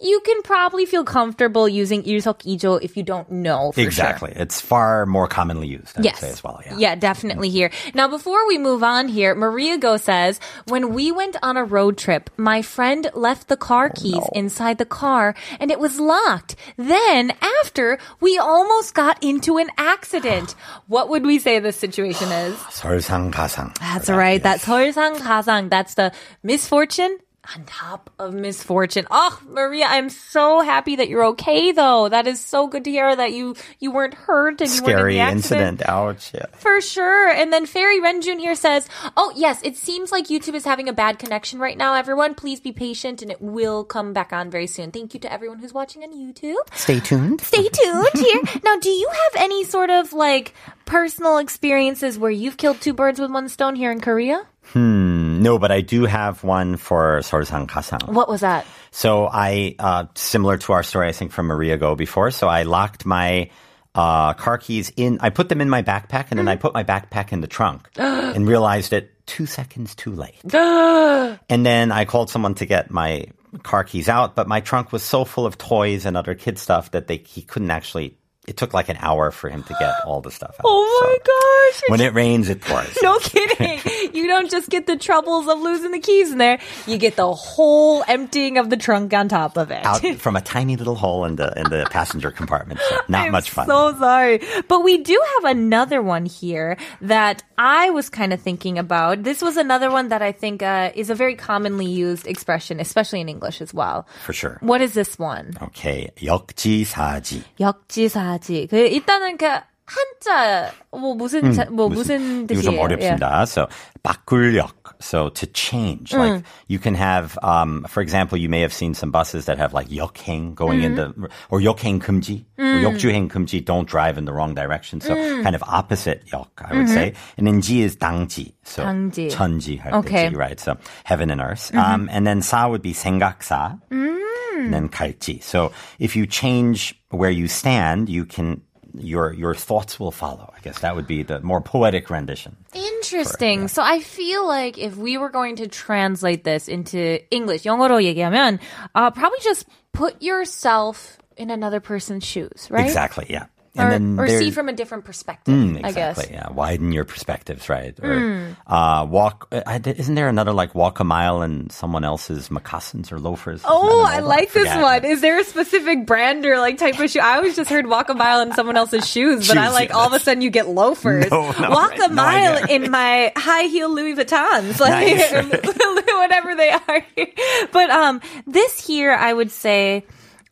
you 0.01 0.19
can 0.25 0.41
probably 0.41 0.85
feel 0.85 1.05
comfortable 1.05 1.69
using 1.69 2.03
일석이조 2.03 2.83
if 2.83 2.97
you 2.97 3.03
don't 3.03 3.29
know 3.31 3.71
for 3.71 3.79
sure. 3.79 3.87
Exactly. 3.87 4.33
It's 4.35 4.59
far 4.59 5.05
more 5.05 5.27
commonly 5.27 5.67
used, 5.67 5.95
I 5.97 6.01
Yes. 6.01 6.15
would 6.19 6.27
say 6.27 6.29
as 6.31 6.43
well. 6.43 6.59
Yeah. 6.77 6.95
definitely 6.95 7.49
here. 7.49 7.69
Now, 7.93 8.09
before 8.09 8.45
we 8.47 8.57
move 8.57 8.83
on 8.83 9.07
here, 9.07 9.33
Maria 9.33 9.77
Go 9.77 9.95
says, 9.95 10.41
when 10.67 10.93
we 10.93 11.11
went 11.11 11.37
on 11.41 11.55
a 11.55 11.63
road 11.63 11.97
trip, 11.97 12.29
my 12.35 12.61
friend 12.61 13.09
left 13.13 13.47
the 13.47 13.55
car 13.55 13.89
keys 13.89 14.23
inside 14.33 14.77
the 14.77 14.85
car 14.89 15.35
and 15.61 15.71
it 15.71 15.79
was 15.79 15.99
locked. 16.01 16.55
Then, 16.75 17.31
after, 17.61 17.97
we 18.19 18.37
almost 18.37 18.93
got 18.95 19.21
into 19.23 19.57
an 19.57 19.69
accident. 19.77 20.55
what 20.87 21.07
would 21.07 21.23
we 21.25 21.39
say 21.39 21.59
this 21.59 21.77
situation 21.77 22.27
is? 22.31 22.57
설상가상. 22.75 23.77
That's 23.79 24.09
right. 24.09 24.41
That's 24.43 24.65
설상가상. 24.65 25.69
That's 25.69 25.93
the 25.93 26.11
misfortune 26.43 27.17
on 27.56 27.64
top 27.64 28.10
of 28.18 28.34
misfortune. 28.34 29.06
Oh, 29.10 29.40
Maria, 29.48 29.86
I'm 29.88 30.10
so 30.10 30.60
happy 30.60 30.96
that 30.96 31.08
you're 31.08 31.24
okay 31.26 31.72
though. 31.72 32.08
That 32.08 32.26
is 32.26 32.44
so 32.44 32.66
good 32.66 32.84
to 32.84 32.90
hear 32.90 33.14
that 33.14 33.32
you 33.32 33.56
you 33.78 33.90
weren't 33.90 34.14
hurt 34.14 34.60
and 34.60 34.70
you 34.70 34.82
weren't 34.82 34.88
in 34.88 34.96
Scary 34.98 35.18
incident. 35.18 35.82
Ouch. 35.88 36.32
Yeah. 36.34 36.46
For 36.58 36.80
sure. 36.80 37.30
And 37.30 37.52
then 37.52 37.66
Fairy 37.66 38.00
Renjun 38.00 38.38
here 38.38 38.54
says, 38.54 38.88
Oh, 39.16 39.32
yes, 39.34 39.60
it 39.62 39.76
seems 39.76 40.12
like 40.12 40.26
YouTube 40.26 40.54
is 40.54 40.64
having 40.64 40.88
a 40.88 40.92
bad 40.92 41.18
connection 41.18 41.58
right 41.58 41.76
now. 41.76 41.94
Everyone, 41.94 42.34
please 42.34 42.60
be 42.60 42.72
patient 42.72 43.22
and 43.22 43.30
it 43.30 43.40
will 43.40 43.84
come 43.84 44.12
back 44.12 44.32
on 44.32 44.50
very 44.50 44.66
soon. 44.66 44.90
Thank 44.90 45.14
you 45.14 45.20
to 45.20 45.32
everyone 45.32 45.58
who's 45.58 45.72
watching 45.72 46.02
on 46.02 46.12
YouTube. 46.12 46.56
Stay 46.74 47.00
tuned. 47.00 47.40
Stay 47.40 47.68
tuned 47.68 48.08
here. 48.14 48.42
now, 48.64 48.76
do 48.76 48.90
you 48.90 49.08
have 49.08 49.42
any 49.42 49.64
sort 49.64 49.90
of 49.90 50.12
like 50.12 50.54
personal 50.84 51.38
experiences 51.38 52.18
where 52.18 52.30
you've 52.30 52.56
killed 52.56 52.80
two 52.80 52.92
birds 52.92 53.18
with 53.20 53.30
one 53.30 53.48
stone 53.48 53.74
here 53.74 53.90
in 53.90 54.00
Korea? 54.00 54.46
Hmm. 54.72 54.97
No, 55.38 55.58
but 55.58 55.70
I 55.70 55.80
do 55.80 56.04
have 56.04 56.44
one 56.44 56.76
for 56.76 57.20
Seoulsang 57.20 57.66
Kasang. 57.68 58.12
What 58.12 58.28
was 58.28 58.40
that? 58.40 58.66
So 58.90 59.28
I, 59.30 59.74
uh, 59.78 60.06
similar 60.14 60.58
to 60.58 60.72
our 60.72 60.82
story, 60.82 61.08
I 61.08 61.12
think 61.12 61.32
from 61.32 61.46
Maria 61.46 61.76
Go 61.76 61.94
before. 61.94 62.30
So 62.30 62.48
I 62.48 62.62
locked 62.62 63.06
my 63.06 63.50
uh, 63.94 64.34
car 64.34 64.58
keys 64.58 64.92
in. 64.96 65.18
I 65.20 65.30
put 65.30 65.48
them 65.48 65.60
in 65.60 65.68
my 65.68 65.82
backpack, 65.82 66.26
and 66.30 66.38
then 66.38 66.48
I 66.48 66.56
put 66.56 66.74
my 66.74 66.84
backpack 66.84 67.32
in 67.32 67.40
the 67.40 67.46
trunk, 67.46 67.88
and 67.96 68.46
realized 68.46 68.92
it 68.92 69.12
two 69.26 69.46
seconds 69.46 69.94
too 69.94 70.12
late. 70.12 70.40
and 70.54 71.66
then 71.66 71.92
I 71.92 72.04
called 72.04 72.30
someone 72.30 72.54
to 72.56 72.66
get 72.66 72.90
my 72.90 73.26
car 73.62 73.84
keys 73.84 74.08
out, 74.08 74.34
but 74.36 74.46
my 74.46 74.60
trunk 74.60 74.92
was 74.92 75.02
so 75.02 75.24
full 75.24 75.46
of 75.46 75.58
toys 75.58 76.06
and 76.06 76.16
other 76.16 76.34
kid 76.34 76.58
stuff 76.58 76.90
that 76.92 77.06
they 77.06 77.18
he 77.18 77.42
couldn't 77.42 77.70
actually 77.70 78.16
It 78.47 78.57
took 78.57 78.73
like 78.73 78.89
an 78.89 78.97
hour 78.99 79.31
for 79.31 79.47
him 79.47 79.63
to 79.63 79.73
get 79.79 80.03
all 80.05 80.19
the 80.19 80.29
stuff 80.29 80.51
out. 80.59 80.65
Oh 80.67 80.83
my 80.83 81.15
So 81.15 81.23
gosh. 81.31 81.89
When 81.89 82.01
it 82.01 82.13
rains, 82.13 82.49
it 82.49 82.59
pours. 82.59 82.91
No 83.01 83.17
kidding. 83.19 83.79
You 84.13 84.27
don't 84.27 84.51
just 84.51 84.67
get 84.69 84.85
the 84.85 84.97
troubles 84.97 85.47
of 85.47 85.61
losing 85.61 85.91
the 85.91 85.99
keys 86.03 86.29
in 86.29 86.39
there. 86.39 86.59
You 86.85 86.97
get 86.97 87.15
the 87.15 87.31
whole 87.33 88.03
emptying 88.05 88.57
of 88.57 88.69
the 88.69 88.75
trunk 88.75 89.13
on 89.13 89.29
top 89.29 89.55
of 89.55 89.71
it. 89.71 89.85
out 89.85 90.03
from 90.19 90.35
a 90.35 90.41
tiny 90.41 90.75
little 90.75 90.95
hole 90.95 91.23
in 91.23 91.37
the 91.37 91.53
in 91.55 91.69
the 91.71 91.87
passenger 91.89 92.31
compartment. 92.31 92.81
So 92.83 92.99
not 93.07 93.27
I'm 93.27 93.31
much 93.31 93.49
fun. 93.49 93.65
So 93.65 93.95
sorry. 93.97 94.41
But 94.67 94.83
we 94.83 94.97
do 94.99 95.15
have 95.39 95.55
another 95.55 96.01
one 96.03 96.25
here 96.27 96.75
that 96.99 97.43
I 97.57 97.91
was 97.91 98.09
kind 98.11 98.33
of 98.33 98.41
thinking 98.41 98.77
about. 98.77 99.23
This 99.23 99.41
was 99.41 99.55
another 99.55 99.87
one 99.89 100.09
that 100.09 100.21
I 100.21 100.33
think 100.33 100.59
uh, 100.61 100.91
is 100.93 101.09
a 101.09 101.15
very 101.15 101.35
commonly 101.39 101.87
used 101.87 102.27
expression, 102.27 102.81
especially 102.83 103.21
in 103.21 103.29
English 103.29 103.61
as 103.63 103.73
well. 103.73 104.05
for 104.27 104.33
sure. 104.35 104.57
What 104.59 104.81
is 104.81 104.93
this 104.99 105.15
one? 105.17 105.55
Okay, 105.71 106.11
역지사지. 106.19 107.43
역지사지. 107.57 108.33
그 108.69 108.77
일단은 108.77 109.37
그 109.37 109.45
한자 109.85 110.71
뭐 110.91 111.13
무슨 111.13 111.51
자, 111.53 111.65
뭐 111.69 111.89
무슨, 111.89 112.45
이거 112.49 112.61
좀 112.61 112.75
뜻이에요? 112.75 112.81
어렵습니다. 112.81 113.41
So 113.43 113.67
바꿀력. 114.03 114.83
So 115.03 115.27
to 115.31 115.45
change, 115.53 116.13
like 116.13 116.45
you 116.69 116.79
can 116.79 116.95
have, 116.95 117.37
um, 117.43 117.83
for 117.89 117.99
example, 118.01 118.37
you 118.37 118.47
may 118.47 118.61
have 118.61 118.71
seen 118.71 118.93
some 118.93 119.11
buses 119.11 119.47
that 119.47 119.57
have 119.57 119.73
like 119.73 119.89
역행 119.89 120.55
going 120.55 120.81
in 120.81 120.95
the 120.95 121.11
or 121.49 121.59
역행 121.59 121.99
금지 121.99 122.45
or 122.57 122.79
역주행 122.79 123.27
금지. 123.27 123.59
Don't 123.65 123.85
drive 123.85 124.17
in 124.17 124.23
the 124.23 124.31
wrong 124.31 124.55
direction. 124.55 125.01
So 125.01 125.13
kind 125.43 125.55
of 125.57 125.63
opposite 125.67 126.23
역, 126.31 126.51
I 126.63 126.73
would 126.77 126.87
say. 126.87 127.11
And 127.35 127.45
then 127.45 127.59
지 127.59 127.81
is 127.83 127.97
당지. 127.97 128.53
So 128.63 128.83
당지. 128.85 129.27
천지 129.29 129.77
할 129.77 129.91
Okay. 129.95 130.29
때 130.29 130.31
지, 130.31 130.37
right? 130.37 130.57
So 130.57 130.77
heaven 131.03 131.29
and 131.29 131.41
earth. 131.41 131.75
Um, 131.75 132.07
and 132.09 132.25
then 132.25 132.39
사 132.39 132.69
would 132.69 132.81
be 132.81 132.93
생각사. 132.93 133.77
And 133.91 134.16
then 134.57 134.89
갈지. 134.89 135.41
So 135.41 135.71
if 135.99 136.15
you 136.15 136.25
change 136.25 136.95
where 137.09 137.31
you 137.31 137.47
stand, 137.47 138.09
you 138.09 138.25
can 138.25 138.61
your 138.93 139.33
your 139.33 139.55
thoughts 139.55 139.99
will 139.99 140.11
follow. 140.11 140.53
I 140.55 140.59
guess 140.61 140.79
that 140.79 140.95
would 140.95 141.07
be 141.07 141.23
the 141.23 141.39
more 141.41 141.61
poetic 141.61 142.09
rendition. 142.09 142.55
Interesting. 142.73 143.67
So 143.67 143.81
I 143.81 143.99
feel 143.99 144.47
like 144.47 144.77
if 144.77 144.95
we 144.95 145.17
were 145.17 145.29
going 145.29 145.57
to 145.57 145.67
translate 145.67 146.43
this 146.43 146.67
into 146.67 147.19
English, 147.31 147.63
영어로 147.63 148.03
얘기하면, 148.03 148.59
uh, 148.95 149.11
probably 149.11 149.39
just 149.41 149.65
put 149.93 150.21
yourself 150.21 151.17
in 151.37 151.49
another 151.49 151.79
person's 151.79 152.23
shoes, 152.23 152.67
right? 152.69 152.85
Exactly. 152.85 153.25
Yeah. 153.29 153.45
Or, 153.76 153.86
or 153.92 154.26
there- 154.26 154.38
see 154.40 154.50
from 154.50 154.68
a 154.68 154.72
different 154.72 155.04
perspective, 155.04 155.54
Mm, 155.54 155.84
I 155.84 155.92
guess. 155.92 156.16
exactly. 156.18 156.34
Yeah. 156.36 156.50
Widen 156.50 156.92
your 156.92 157.04
perspectives, 157.04 157.68
right? 157.68 157.94
Or 158.02 158.56
uh, 158.66 159.06
walk. 159.08 159.48
uh, 159.52 159.78
Isn't 159.84 160.14
there 160.14 160.28
another 160.28 160.52
like 160.52 160.74
walk 160.74 161.00
a 161.00 161.04
mile 161.04 161.42
in 161.42 161.70
someone 161.70 162.02
else's 162.04 162.50
moccasins 162.50 163.12
or 163.12 163.18
loafers? 163.20 163.62
Oh, 163.64 164.04
I 164.08 164.20
like 164.20 164.52
this 164.52 164.74
one. 164.74 165.04
Is 165.04 165.20
there 165.20 165.38
a 165.38 165.44
specific 165.44 166.06
brand 166.06 166.44
or 166.46 166.58
like 166.58 166.78
type 166.78 166.98
of 166.98 167.10
shoe? 167.10 167.20
I 167.20 167.36
always 167.36 167.56
just 167.56 167.70
heard 167.70 167.86
walk 167.86 168.08
a 168.08 168.14
mile 168.14 168.40
in 168.40 168.52
someone 168.54 168.76
else's 168.76 169.08
shoes, 169.08 169.46
but 169.48 169.56
I 169.58 169.66
Shoes, 169.66 169.74
like 169.74 169.88
yeah, 169.90 169.96
all 169.96 170.06
of 170.06 170.12
a 170.12 170.18
sudden 170.20 170.42
you 170.42 170.50
get 170.50 170.68
loafers. 170.68 171.30
No, 171.30 171.52
no, 171.52 171.70
walk 171.70 171.90
right, 171.90 172.10
a 172.10 172.12
mile 172.12 172.62
idea. 172.64 172.76
in 172.76 172.90
my 172.90 173.32
high 173.36 173.64
heel 173.68 173.90
Louis 173.94 174.14
Vuittons, 174.14 174.80
like 174.80 175.18
whatever 176.16 176.54
they 176.54 176.70
are. 176.70 177.04
But 177.72 177.90
um, 177.90 178.20
this 178.46 178.84
here, 178.84 179.12
I 179.12 179.32
would 179.32 179.50
say. 179.50 180.04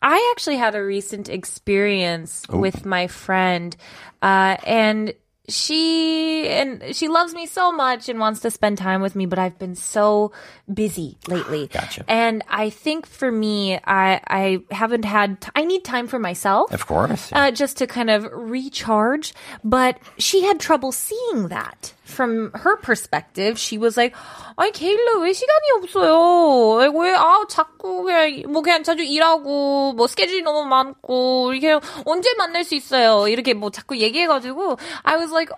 I 0.06 0.32
actually 0.32 0.58
had 0.58 0.75
a 0.75 0.84
recent 0.84 1.30
experience 1.30 2.44
with 2.50 2.86
my 2.86 3.08
friend, 3.08 3.75
uh, 4.22 4.58
and 4.65 5.13
she 5.50 6.48
and 6.48 6.96
she 6.96 7.08
loves 7.08 7.34
me 7.34 7.46
so 7.46 7.72
much 7.72 8.10
and 8.10 8.20
wants 8.20 8.39
to 8.41 8.50
spend 8.51 8.77
time 8.77 9.01
with 9.01 9.15
me, 9.15 9.25
but 9.25 9.38
I've 9.38 9.60
been 9.60 9.75
so 9.75 10.32
busy 10.72 11.18
lately. 11.27 11.68
Gotcha. 11.68 12.06
And 12.08 12.44
I 12.48 12.70
think 12.70 13.06
for 13.06 13.32
me, 13.32 13.75
I 13.84 14.22
I 14.25 14.63
haven't 14.72 15.06
had 15.06 15.46
I 15.56 15.65
need 15.65 15.84
time 15.84 16.08
for 16.08 16.20
myself. 16.20 16.72
Of 16.72 16.88
course. 16.88 17.30
Uh, 17.34 17.51
just 17.51 17.77
to 17.77 17.88
kind 17.88 18.10
of 18.10 18.27
recharge. 18.32 19.34
But 19.63 20.00
she 20.18 20.44
had 20.44 20.60
trouble 20.60 20.91
seeing 20.91 21.50
that. 21.50 21.94
From 22.03 22.51
her 22.53 22.75
perspective, 22.75 23.58
she 23.58 23.77
was 23.77 23.96
like, 23.96 24.13
아니, 24.58 24.74
케일러 24.74 25.22
왜 25.22 25.32
시간이 25.32 25.80
없어요? 25.80 26.91
왜, 26.91 27.15
아, 27.15 27.35
자꾸 27.48 28.03
그냥, 28.03 28.44
뭐 28.51 28.62
그냥 28.62 28.84
자주 28.84 29.03
일하고, 29.03 29.94
뭐 29.94 30.08
스케줄이 30.08 30.41
너무 30.41 30.65
많고, 30.68 31.53
이렇게 31.53 31.80
언제 32.06 32.34
만날 32.38 32.63
수 32.63 32.75
있어요? 32.75 33.27
이렇게 33.27 33.53
뭐 33.53 33.70
자꾸 33.72 33.98
얘기해가지고, 33.98 34.77
I 35.03 35.18
was 35.18 35.32
like, 35.32 35.51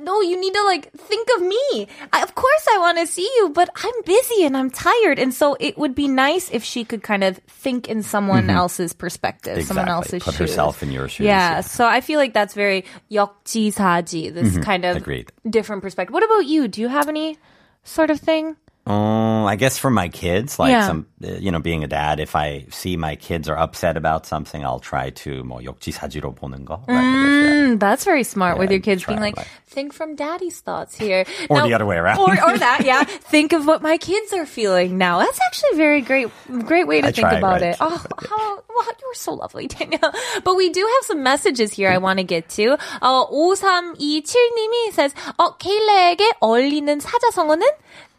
no, 0.00 0.20
you 0.20 0.36
need 0.40 0.52
to 0.54 0.64
like 0.64 0.90
think 0.98 1.28
of 1.36 1.42
me. 1.42 1.86
I, 2.12 2.22
of 2.22 2.34
course 2.34 2.66
I 2.74 2.78
want 2.78 2.98
to 2.98 3.06
see 3.06 3.28
you, 3.38 3.50
but 3.50 3.70
I'm 3.76 3.94
busy 4.04 4.44
and 4.44 4.56
I'm 4.56 4.68
tired. 4.68 5.20
And 5.20 5.32
so 5.32 5.56
it 5.60 5.78
would 5.78 5.94
be 5.94 6.08
nice 6.08 6.50
if 6.50 6.64
she 6.64 6.82
could 6.84 7.02
kind 7.04 7.22
of 7.22 7.38
think 7.46 7.88
in 7.88 8.02
someone 8.02 8.50
else's 8.50 8.92
perspective, 8.92 9.62
someone 9.62 9.86
Exactly. 9.86 10.18
else's 10.18 10.22
Put 10.24 10.34
shoes. 10.34 10.50
herself 10.50 10.82
in 10.82 10.90
your 10.90 11.06
shoes, 11.08 11.26
Yeah, 11.26 11.56
yeah. 11.56 11.60
So 11.60 11.86
I 11.86 12.00
feel 12.00 12.18
like 12.18 12.34
that's 12.34 12.54
very 12.54 12.84
역지사지, 13.12 14.34
this 14.34 14.58
kind 14.58 14.84
of 14.84 14.96
Agreed. 14.96 15.30
different 15.48 15.82
perspective. 15.82 16.12
What 16.12 16.24
about 16.24 16.44
you? 16.46 16.66
Do 16.66 16.80
you 16.80 16.88
have 16.88 17.08
any 17.08 17.38
sort 17.84 18.10
of 18.10 18.18
thing? 18.18 18.56
Um, 18.88 19.46
I 19.46 19.56
guess 19.56 19.78
for 19.78 19.88
my 19.88 20.08
kids, 20.12 20.58
like 20.58 20.68
Yeah. 20.72 20.84
some, 20.86 21.06
uh, 21.24 21.40
you 21.40 21.50
know, 21.50 21.58
being 21.58 21.84
a 21.84 21.88
dad, 21.88 22.20
if 22.20 22.36
I 22.36 22.66
see 22.68 22.98
my 22.98 23.16
kids 23.16 23.48
are 23.48 23.56
upset 23.56 23.96
about 23.96 24.26
something, 24.26 24.60
I'll 24.62 24.78
try 24.78 25.08
to 25.24 25.40
뭐 25.42 25.64
역지사지로 25.64 26.34
보는 26.36 26.66
거. 26.68 26.84
Right? 26.86 26.92
I 26.92 27.00
guess, 27.00 27.16
yeah. 27.24 27.64
Mm, 27.64 27.80
that's 27.80 28.04
very 28.04 28.24
smart 28.24 28.58
with 28.58 28.68
Yeah, 28.68 28.76
your 28.76 28.82
kids 28.84 29.00
try 29.00 29.14
being 29.14 29.22
like, 29.24 29.38
like- 29.38 29.48
think 29.72 29.94
from 29.94 30.16
daddy's 30.16 30.60
thoughts 30.60 30.94
here. 30.94 31.24
Or 31.48 31.62
the 31.64 31.72
other 31.72 31.86
way 31.86 31.96
around. 31.96 32.18
Or, 32.20 32.36
or 32.36 32.58
that, 32.60 32.84
yeah. 32.84 33.04
think 33.04 33.54
of 33.54 33.64
what 33.66 33.80
my 33.80 33.96
kids 33.96 34.34
are 34.34 34.44
feeling 34.44 34.98
now. 34.98 35.16
That's 35.24 35.40
actually 35.48 35.70
a 35.72 35.76
very 35.80 36.02
great, 36.02 36.28
great 36.68 36.84
way 36.86 37.00
to 37.00 37.08
I 37.08 37.12
think 37.12 37.24
try, 37.24 37.38
about 37.40 37.62
right? 37.64 37.72
it. 37.72 37.76
Oh, 37.80 37.96
how, 38.28 38.60
well, 38.68 38.84
you 39.00 39.08
were 39.08 39.16
so 39.16 39.32
lovely, 39.32 39.64
Danielle. 39.66 40.12
But 40.44 40.56
we 40.60 40.68
do 40.68 40.84
have 40.84 41.04
some 41.08 41.22
messages 41.22 41.72
here 41.72 41.88
I 41.88 41.96
want 41.96 42.18
to 42.20 42.24
get 42.28 42.50
to. 42.60 42.76
어, 43.00 43.32
5327님이 43.32 44.92
says, 44.92 45.14
어, 45.38 45.56
케일레에게 45.56 46.32
어울리는 46.40 47.00
사자성어는 47.00 47.64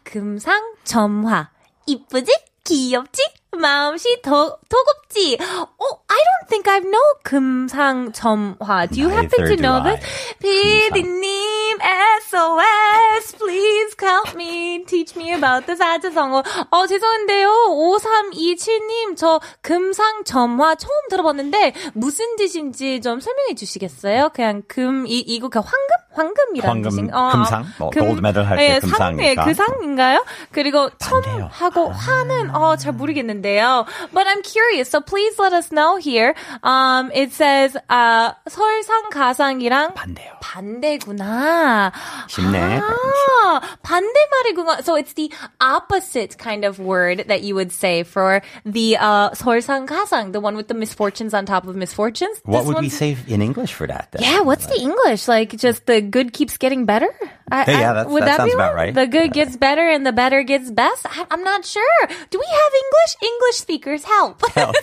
금상첨화. 0.03 1.49
이쁘지? 1.87 2.31
귀엽지? 2.63 3.40
마음씨 3.57 4.21
더, 4.21 4.57
도곱지? 4.69 5.37
Oh, 5.41 5.99
I 6.07 6.15
don't 6.17 6.47
think 6.49 6.67
I 6.71 6.79
know 6.79 7.01
금상첨화. 7.23 8.87
Do 8.87 9.01
you 9.01 9.09
happen 9.09 9.45
to 9.45 9.55
know 9.57 9.83
this? 9.83 9.99
피디님, 10.39 11.79
SOS, 12.21 13.35
please 13.37 13.95
help 14.01 14.35
me, 14.35 14.85
teach 14.85 15.17
me 15.17 15.33
about 15.33 15.65
the 15.65 15.75
사자성어. 15.75 16.43
어, 16.71 16.87
죄송한데요. 16.87 17.49
5327님, 17.69 19.17
저 19.17 19.41
금상첨화 19.61 20.75
처음 20.75 21.09
들어봤는데, 21.09 21.73
무슨 21.93 22.37
뜻인지 22.37 23.01
좀 23.01 23.19
설명해 23.19 23.55
주시겠어요? 23.55 24.29
그냥 24.33 24.63
금, 24.67 25.05
이, 25.07 25.19
이거 25.19 25.49
그 25.49 25.59
황금? 25.59 25.77
황금이라는 26.13 26.69
황금, 26.69 26.89
뜻인 26.89 27.11
금상? 27.11 27.65
뭐 27.79 27.89
골드 27.89 28.19
메달 28.21 28.45
할때 28.45 28.75
예, 28.75 28.79
금상이니까. 28.79 28.97
상, 28.97 29.19
예, 29.23 29.35
그 29.35 29.53
상인가요? 29.53 30.25
그리고. 30.51 30.89
첨하고 30.99 31.89
화는 31.89 32.53
어, 32.55 32.75
잘 32.75 32.91
모르겠는데 32.93 33.40
요. 33.40 33.86
But 34.12 34.26
I'm 34.26 34.42
curious, 34.42 34.88
so 34.90 35.00
please 35.00 35.38
let 35.38 35.52
us 35.52 35.70
know 35.72 35.96
here. 35.96 36.34
Um, 36.62 37.10
it 37.14 37.32
says 37.32 37.76
uh, 37.88 38.32
설상 38.48 39.10
가상이랑 39.10 39.94
반대요. 39.94 40.36
반대구나. 40.40 41.92
쉽네. 42.28 42.80
아, 42.80 43.60
반대말이구나. 43.82 44.82
So 44.84 44.94
it's 44.94 45.12
the 45.14 45.30
opposite 45.60 46.38
kind 46.38 46.64
of 46.64 46.78
word 46.78 47.24
that 47.28 47.42
you 47.42 47.54
would 47.54 47.72
say 47.72 48.02
for 48.02 48.42
the 48.64 48.96
uh, 48.96 49.30
설상 49.30 49.86
가상, 49.86 50.32
the 50.32 50.40
one 50.40 50.56
with 50.56 50.68
the 50.68 50.74
misfortunes 50.74 51.34
on 51.34 51.46
top 51.46 51.66
of 51.66 51.76
misfortunes. 51.76 52.40
What 52.44 52.60
This 52.60 52.66
would 52.66 52.76
we 52.78 52.86
one's- 52.88 52.96
say 52.98 53.16
in 53.28 53.42
English 53.42 53.72
for 53.72 53.86
that? 53.86 54.08
Then? 54.12 54.22
Yeah, 54.22 54.40
what's 54.40 54.66
the 54.66 54.78
English? 54.80 55.28
Like 55.28 55.56
just 55.56 55.86
the 55.86 56.00
good 56.00 56.32
keeps 56.32 56.56
getting 56.56 56.84
better? 56.84 57.08
I, 57.50 57.62
Hey, 57.64 57.78
yeah, 57.80 57.90
I- 57.90 57.94
that's- 57.94 58.06
would 58.12 58.22
that 58.22 58.38
that, 58.38 58.44
be 58.44 58.50
sounds 58.50 58.54
about 58.54 58.74
one? 58.74 58.76
right. 58.76 58.94
The 58.94 59.06
good 59.06 59.32
gets 59.32 59.56
better 59.56 59.86
and 59.88 60.04
the 60.06 60.12
better 60.12 60.42
gets 60.42 60.70
best. 60.70 61.06
I, 61.06 61.26
I'm 61.30 61.42
not 61.44 61.64
sure. 61.64 62.02
Do 62.30 62.38
we 62.38 62.46
have 62.46 62.72
English? 62.74 63.12
English 63.30 63.56
speakers 63.60 64.04
help. 64.04 64.40
Help. 64.54 64.74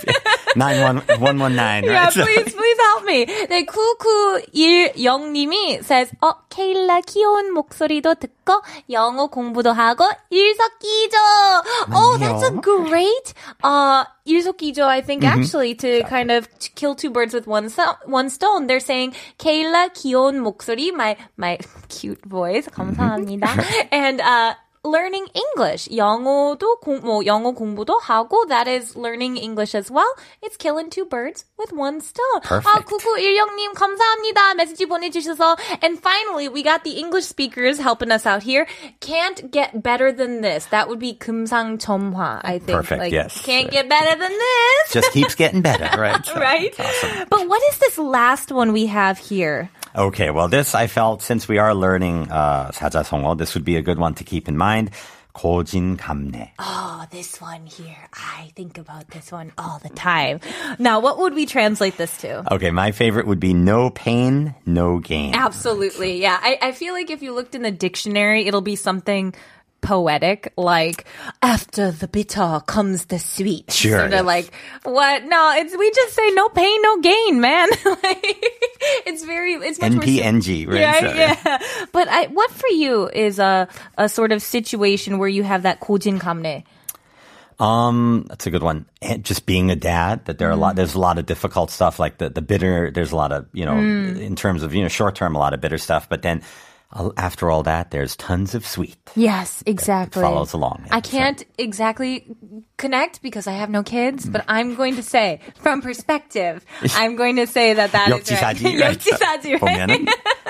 Nine 0.55 0.81
one 0.81 0.97
one 1.19 1.39
one 1.39 1.55
nine. 1.55 1.83
Yeah, 1.83 2.05
Right. 2.05 2.13
So- 2.13 2.23
please, 2.23 2.53
please 2.53 2.77
help 2.79 3.03
me. 3.05 3.25
네, 3.49 3.65
9910님이 3.65 5.83
says, 5.83 6.11
어, 6.21 6.33
케일라 6.49 7.01
귀여운 7.01 7.51
목소리도 7.53 8.15
듣고 8.15 8.61
영어 8.91 9.27
공부도 9.27 9.71
하고 9.73 10.05
일석이조. 10.29 11.17
Oh, 11.93 12.17
that's 12.19 12.43
a 12.43 12.51
great, 12.61 13.33
uh, 13.63 14.03
일석이조, 14.25 14.83
I 14.85 15.01
think, 15.01 15.23
actually, 15.25 15.75
to 15.75 16.03
kind 16.03 16.31
of 16.31 16.47
to 16.59 16.69
kill 16.75 16.95
two 16.95 17.09
birds 17.09 17.33
with 17.33 17.47
one, 17.47 17.69
so- 17.69 17.95
one 18.05 18.29
stone. 18.29 18.67
They're 18.67 18.79
saying, 18.79 19.13
케일라 19.37 19.89
귀여운 19.93 20.39
목소리, 20.39 20.91
my, 20.93 21.15
my 21.37 21.57
cute 21.89 22.21
voice, 22.25 22.67
감사합니다. 22.67 23.47
and, 23.91 24.21
uh, 24.21 24.53
learning 24.85 25.27
English. 25.33 25.87
영어도 25.95 26.75
공, 26.81 26.99
뭐 27.05 27.25
영어 27.25 27.51
공부도 27.53 27.99
하고 27.99 28.45
that 28.49 28.67
is 28.67 28.97
learning 28.97 29.37
English 29.37 29.73
as 29.73 29.89
well. 29.89 30.11
It's 30.43 30.57
killing 30.57 30.89
two 30.89 31.05
birds 31.05 31.45
with 31.57 31.71
one 31.71 32.01
stone. 32.01 32.41
아, 32.43 32.59
Perfect. 32.59 32.91
9916님 32.91 33.73
감사합니다. 33.75 34.55
메시지 34.55 34.85
보내주셔서 34.85 35.55
and 35.81 35.97
finally 36.03 36.49
we 36.49 36.63
got 36.63 36.83
the 36.83 36.99
English 36.99 37.23
speakers 37.25 37.79
helping 37.79 38.11
us 38.11 38.25
out 38.27 38.43
here. 38.43 38.67
Can't 38.99 39.51
get 39.51 39.81
better 39.81 40.11
than 40.11 40.41
this. 40.41 40.65
That 40.67 40.89
would 40.89 40.99
be 40.99 41.13
금상첨화, 41.15 42.41
I 42.43 42.59
think. 42.59 42.75
Perfect, 42.83 42.99
Like, 42.99 43.13
yes. 43.13 43.41
Can't 43.41 43.71
get 43.71 43.87
better 43.87 44.19
than 44.19 44.35
this. 44.35 44.91
Just 44.91 45.13
keeps 45.13 45.35
getting 45.35 45.61
better, 45.61 45.87
right? 45.95 46.25
So- 46.25 46.35
right? 46.35 46.75
But 47.29 47.47
what 47.47 47.61
is 47.71 47.77
this 47.79 47.97
last 47.97 48.51
one 48.51 48.73
we 48.73 48.87
have 48.87 49.17
here? 49.17 49.71
Okay, 49.97 50.31
well, 50.31 50.47
this 50.47 50.73
I 50.73 50.87
felt 50.87 51.21
since 51.21 51.47
we 51.47 51.59
are 51.59 51.73
learning 51.73 52.31
uh, 52.31 52.71
사자성어, 52.71 53.37
this 53.37 53.53
would 53.53 53.63
be 53.63 53.77
a 53.77 53.81
good 53.81 53.99
one 53.99 54.15
to 54.15 54.23
keep 54.23 54.47
in 54.47 54.57
mind. 54.57 54.91
고진감래. 55.33 56.51
Oh, 56.59 57.05
this 57.09 57.41
one 57.41 57.65
here. 57.65 57.97
I 58.13 58.51
think 58.55 58.77
about 58.77 59.09
this 59.09 59.31
one 59.31 59.51
all 59.57 59.79
the 59.81 59.89
time. 59.89 60.39
Now, 60.77 60.99
what 60.99 61.17
would 61.17 61.33
we 61.33 61.45
translate 61.45 61.97
this 61.97 62.15
to? 62.17 62.53
Okay, 62.53 62.69
my 62.69 62.91
favorite 62.91 63.25
would 63.25 63.39
be 63.39 63.53
no 63.53 63.89
pain, 63.89 64.53
no 64.65 64.99
gain. 64.99 65.33
Absolutely. 65.33 66.21
Yeah. 66.21 66.37
I, 66.39 66.57
I 66.61 66.71
feel 66.71 66.93
like 66.93 67.09
if 67.09 67.21
you 67.21 67.33
looked 67.33 67.55
in 67.55 67.63
the 67.63 67.71
dictionary, 67.71 68.45
it'll 68.45 68.61
be 68.61 68.75
something 68.75 69.33
poetic, 69.80 70.52
like 70.56 71.04
after 71.42 71.90
the 71.90 72.08
bitter 72.08 72.60
comes 72.66 73.06
the 73.06 73.18
sweet. 73.18 73.70
Sure. 73.72 74.08
they're 74.08 74.18
yes. 74.18 74.24
like 74.24 74.52
what? 74.84 75.24
No, 75.24 75.54
it's 75.56 75.76
we 75.76 75.90
just 75.90 76.14
say 76.14 76.30
no 76.30 76.48
pain, 76.48 76.82
no 76.82 77.00
gain, 77.00 77.40
man. 77.40 77.68
like, 77.84 78.44
it's 79.06 79.24
very 79.24 79.54
it's 79.54 79.80
much 79.80 79.92
NPNG, 79.92 80.66
more, 80.66 80.74
right? 80.74 80.80
Yeah, 80.80 81.00
so, 81.00 81.06
yeah. 81.14 81.40
yeah. 81.44 81.58
But 81.92 82.08
I, 82.08 82.26
what 82.26 82.50
for 82.50 82.68
you 82.68 83.08
is 83.08 83.38
a 83.38 83.68
a 83.96 84.08
sort 84.08 84.32
of 84.32 84.42
situation 84.42 85.18
where 85.18 85.28
you 85.28 85.42
have 85.42 85.62
that 85.62 85.80
kojin 85.80 86.20
kamne. 86.20 86.64
Um, 87.60 88.26
that's 88.28 88.46
a 88.46 88.50
good 88.50 88.62
one. 88.62 88.86
And 89.02 89.24
just 89.24 89.44
being 89.44 89.70
a 89.70 89.76
dad, 89.76 90.24
that 90.26 90.38
there 90.38 90.48
are 90.48 90.52
mm. 90.52 90.58
a 90.58 90.60
lot, 90.60 90.72
mm. 90.74 90.76
there's 90.76 90.94
a 90.94 91.00
lot 91.00 91.18
of 91.18 91.26
difficult 91.26 91.70
stuff, 91.70 91.98
like 91.98 92.18
the, 92.18 92.30
the 92.30 92.42
bitter, 92.42 92.92
there's 92.92 93.10
a 93.10 93.16
lot 93.16 93.32
of, 93.32 93.46
you 93.52 93.64
know, 93.64 93.72
mm. 93.72 94.20
in 94.20 94.36
terms 94.36 94.62
of, 94.62 94.74
you 94.74 94.82
know, 94.82 94.88
short 94.88 95.16
term, 95.16 95.34
a 95.34 95.38
lot 95.38 95.54
of 95.54 95.60
bitter 95.60 95.78
stuff, 95.78 96.08
but 96.08 96.22
then 96.22 96.42
after 97.17 97.49
all 97.49 97.63
that, 97.63 97.91
there's 97.91 98.15
tons 98.15 98.53
of 98.55 98.65
sweet. 98.65 98.97
Yes, 99.15 99.63
exactly. 99.65 100.21
follows 100.21 100.53
along, 100.53 100.83
yeah, 100.85 100.95
I 100.95 101.01
can't 101.01 101.43
exactly 101.57 102.25
connect 102.77 103.21
because 103.21 103.47
I 103.47 103.53
have 103.53 103.69
no 103.69 103.83
kids, 103.83 104.29
but 104.29 104.45
I'm 104.47 104.75
going 104.75 104.95
to 104.97 105.03
say, 105.03 105.39
from 105.55 105.81
perspective, 105.81 106.63
I'm 106.95 107.15
going 107.15 107.37
to 107.37 107.47
say 107.47 107.73
that 107.73 107.91
that 107.93 108.07
is 108.09 108.31
right. 108.31 108.55
역지사지, 108.57 108.79
right? 108.79 108.97
역지사지, 108.97 109.51
right? 109.53 109.61
보면은 109.61 110.05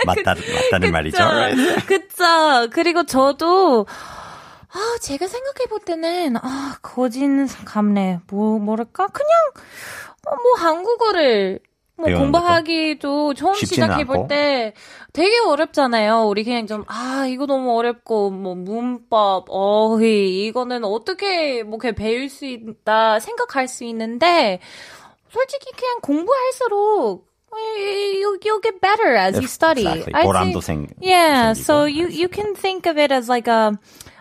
맞다, 0.06 0.36
맞다는 0.36 0.92
말이죠. 0.92 1.18
Right? 1.18 1.86
그쵸. 1.88 2.70
그리고 2.72 3.04
저도 3.04 3.86
아, 4.74 4.98
제가 5.02 5.28
생각해 5.28 5.68
볼 5.70 5.80
때는 5.80 6.36
아, 6.38 6.78
거진 6.82 7.48
감래 7.64 8.20
뭐 8.28 8.60
뭐랄까? 8.60 9.08
그냥 9.08 9.30
어, 10.26 10.36
뭐 10.36 10.54
한국어를 10.58 11.60
뭐 11.99 12.09
공부하기도 12.19 13.35
처음 13.35 13.55
시작해 13.55 14.05
볼. 14.05 14.29
때 14.29 14.73
되게 15.13 15.39
어렵잖아요. 15.47 16.27
우리 16.29 16.45
그냥 16.45 16.67
좀 16.67 16.85
아, 16.87 17.27
이거 17.29 17.47
너무 17.47 17.77
어렵고 17.77 18.31
뭐 18.31 18.55
문법 18.55 19.47
어휘 19.49 20.47
이거는 20.47 20.85
어떻게 20.85 21.63
뭐 21.65 21.79
그냥 21.79 21.95
배울 21.95 22.29
수 22.29 22.47
있다 22.47 23.19
생각할 23.19 23.67
수 23.69 23.85
있는데 23.85 24.61
솔직히 25.31 25.71
그냥 25.77 25.99
공부할수록 26.01 27.27
you, 27.53 28.39
you'll 28.45 28.61
get 28.63 28.81
better 28.81 29.17
as 29.17 29.35
you 29.37 29.47
study. 29.49 29.87
Exactly. 29.87 30.13
Say- 30.53 30.61
생- 30.61 30.95
yeah, 31.01 31.53
so 31.55 31.85
you 31.85 32.07
you 32.09 32.29
can 32.29 32.55
think 32.55 32.87
of 32.87 32.99
it 32.99 33.11
as 33.11 33.29
like 33.29 33.49
a, 33.49 33.73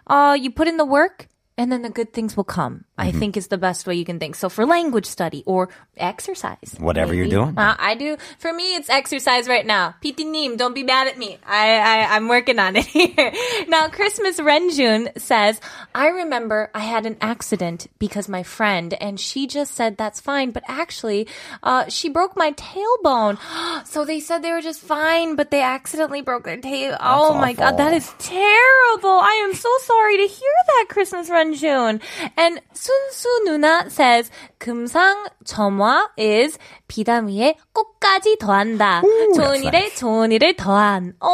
uh, 0.08 0.34
you 0.40 0.50
put 0.50 0.68
in 0.68 0.78
the 0.78 0.86
work 0.86 1.28
and 1.58 1.72
then 1.72 1.82
the 1.82 1.90
good 1.90 2.14
things 2.14 2.38
will 2.38 2.44
come. 2.44 2.86
I 2.98 3.10
Mm-hmm. 3.10 3.20
think 3.20 3.38
is 3.38 3.48
the 3.48 3.58
best 3.58 3.86
way 3.88 3.96
you 3.96 4.06
can 4.06 4.20
think. 4.20 4.36
So 4.36 4.50
for 4.50 4.66
language 4.66 5.06
study 5.06 5.44
or 5.46 5.70
exercise, 5.98 6.76
Whatever 6.80 7.14
you're 7.14 7.28
doing. 7.28 7.58
Uh, 7.58 7.76
I 7.78 7.96
do. 7.96 8.18
For 8.40 8.52
me, 8.52 8.76
it's 8.76 8.90
exercise 8.90 9.48
right 9.48 9.66
now. 9.66 9.96
PT 10.04 10.20
Neem, 10.26 10.58
don't 10.58 10.74
be 10.74 10.84
mad 10.84 11.08
at 11.08 11.18
me. 11.18 11.38
I, 11.46 11.78
I 11.78 12.16
I'm 12.16 12.28
working 12.28 12.58
on 12.60 12.76
it 12.76 12.86
here. 12.98 13.32
now, 13.68 13.88
Christmas 13.90 14.40
Renjun 14.40 15.18
says, 15.20 15.62
I 15.94 16.08
remember 16.08 16.70
I 16.74 16.80
had 16.82 17.06
an 17.06 17.18
accident 17.22 17.88
because 18.00 18.28
my 18.28 18.44
friend, 18.44 18.94
and 19.00 19.20
she 19.20 19.48
just 19.48 19.74
said 19.76 19.96
that's 19.98 20.20
fine, 20.20 20.52
but 20.52 20.64
actually, 20.68 21.28
uh, 21.64 21.86
she 21.90 22.10
broke 22.10 22.36
my 22.36 22.52
tailbone. 22.54 23.38
so 23.86 24.06
they 24.06 24.20
said 24.20 24.42
they 24.42 24.52
were 24.52 24.62
just 24.62 24.82
fine, 24.82 25.36
but 25.36 25.52
they 25.52 25.62
accidentally 25.62 26.22
broke 26.22 26.44
their 26.46 26.58
tail. 26.58 26.98
oh 27.00 27.34
my 27.36 27.54
god, 27.54 27.78
that 27.78 27.94
is 27.94 28.12
terrible. 28.20 29.10
I 29.10 29.42
am 29.48 29.54
so 29.54 29.70
sorry 29.84 30.18
to 30.18 30.28
hear 30.28 30.56
that, 30.68 30.86
Christmas 30.90 31.30
Renjun. 31.30 31.47
And 31.47 32.61
순수 32.73 33.29
누나 33.47 33.87
says, 33.91 34.31
금상첨화 34.59 36.11
is 36.19 36.59
비담 36.89 37.27
위에 37.29 37.55
꽃까지 37.75 38.39
더한다. 38.39 39.03
좋은 39.35 39.63
that's 39.63 39.65
일에 39.65 39.79
nice. 39.89 39.99
좋은 39.99 40.31
일을 40.33 40.57
더한. 40.57 41.15
오, 41.21 41.29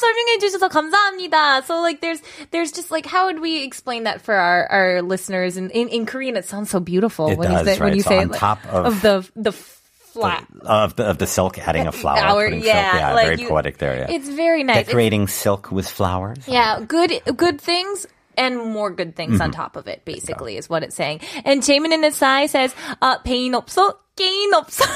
설명해 0.00 0.38
주셔서 0.38 0.68
감사합니다. 0.68 1.62
So 1.64 1.80
like 1.80 2.00
there's, 2.00 2.20
there's 2.50 2.72
just 2.72 2.90
like, 2.90 3.06
how 3.06 3.26
would 3.26 3.40
we 3.40 3.62
explain 3.64 4.04
that 4.04 4.20
for 4.22 4.34
our, 4.34 4.66
our 4.70 5.02
listeners? 5.02 5.56
In, 5.56 5.70
in, 5.70 5.88
in 5.88 6.06
Korean, 6.06 6.36
it 6.36 6.44
sounds 6.44 6.70
so 6.70 6.80
beautiful 6.80 7.28
It 7.28 7.38
when 7.38 7.50
you 7.50 7.58
does, 7.58 7.66
say, 7.66 7.78
when 7.78 7.88
right? 7.88 7.96
you 7.96 8.02
So 8.02 8.10
say 8.10 8.18
on 8.18 8.22
it, 8.24 8.30
like, 8.32 8.40
top 8.40 8.58
of- 8.66 9.02
the, 9.02 9.28
the 9.36 9.52
flat. 9.52 10.44
Of 10.60 10.94
the, 10.96 11.04
of 11.08 11.16
the 11.18 11.26
silk, 11.26 11.58
adding 11.58 11.86
a 11.86 11.92
flower. 11.92 12.16
Flower, 12.18 12.44
putting 12.44 12.62
yeah, 12.64 12.90
silk, 12.92 13.00
yeah, 13.00 13.14
like 13.14 13.24
very 13.26 13.40
you- 13.42 13.48
poetic 13.48 13.78
there, 13.78 13.96
yeah. 13.96 14.14
It's 14.14 14.28
very 14.28 14.62
nice. 14.62 14.76
It's- 14.76 14.86
Decorating 14.88 15.26
silk 15.26 15.72
with 15.72 15.88
flowers. 15.88 16.46
Yeah, 16.46 16.80
good 16.86 17.20
good 17.36 17.60
things 17.60 18.06
and 18.36 18.56
more 18.56 18.90
good 18.90 19.14
things 19.14 19.40
on 19.40 19.50
top 19.50 19.76
of 19.76 19.86
it, 19.88 20.04
basically, 20.04 20.56
is 20.56 20.68
what 20.68 20.82
it's 20.82 20.96
saying. 20.96 21.20
And 21.44 21.62
Jamin 21.62 21.92
in 21.92 22.02
his 22.02 22.16
side 22.16 22.50
says, 22.50 22.74
uh, 23.00 23.18
pain 23.18 23.52
없어, 23.52 23.94
gain 24.16 24.52
없어. 24.54 24.86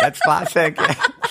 That's 0.00 0.20
classic. 0.20 0.78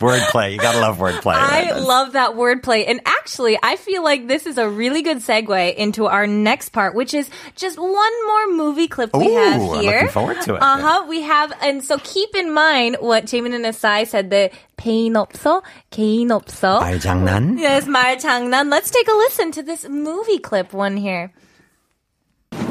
wordplay. 0.00 0.52
You 0.52 0.58
gotta 0.58 0.80
love 0.80 0.98
wordplay. 0.98 1.34
I 1.34 1.70
right? 1.70 1.82
love 1.82 2.12
that 2.12 2.32
wordplay. 2.32 2.88
And 2.88 3.00
actually, 3.06 3.58
I 3.62 3.76
feel 3.76 4.02
like 4.02 4.26
this 4.26 4.46
is 4.46 4.58
a 4.58 4.68
really 4.68 5.02
good 5.02 5.18
segue 5.18 5.74
into 5.76 6.06
our 6.06 6.26
next 6.26 6.70
part, 6.70 6.94
which 6.94 7.14
is 7.14 7.30
just 7.56 7.78
one 7.78 8.26
more 8.26 8.56
movie 8.56 8.88
clip 8.88 9.14
we 9.14 9.28
Ooh, 9.28 9.36
have 9.36 9.60
I'm 9.60 9.80
here. 9.80 9.92
looking 9.92 10.08
forward 10.08 10.40
to 10.42 10.54
it. 10.56 10.62
Uh 10.62 10.78
huh. 10.78 11.06
We 11.08 11.22
have, 11.22 11.52
and 11.62 11.84
so 11.84 11.98
keep 12.02 12.34
in 12.34 12.52
mind 12.52 12.96
what 13.00 13.26
Jamin 13.26 13.54
and 13.54 13.64
Asai 13.64 14.06
said, 14.06 14.30
the 14.30 14.50
pain 14.76 15.14
없어, 15.14 15.62
gain 15.90 16.28
없어. 16.30 16.80
말장난. 16.80 17.58
Yes, 17.58 17.86
말장난. 17.86 18.70
Let's 18.70 18.90
take 18.90 19.08
a 19.08 19.14
listen 19.14 19.52
to 19.52 19.62
this 19.62 19.88
movie 19.88 20.38
clip 20.38 20.72
one 20.74 20.96
here. 20.96 21.30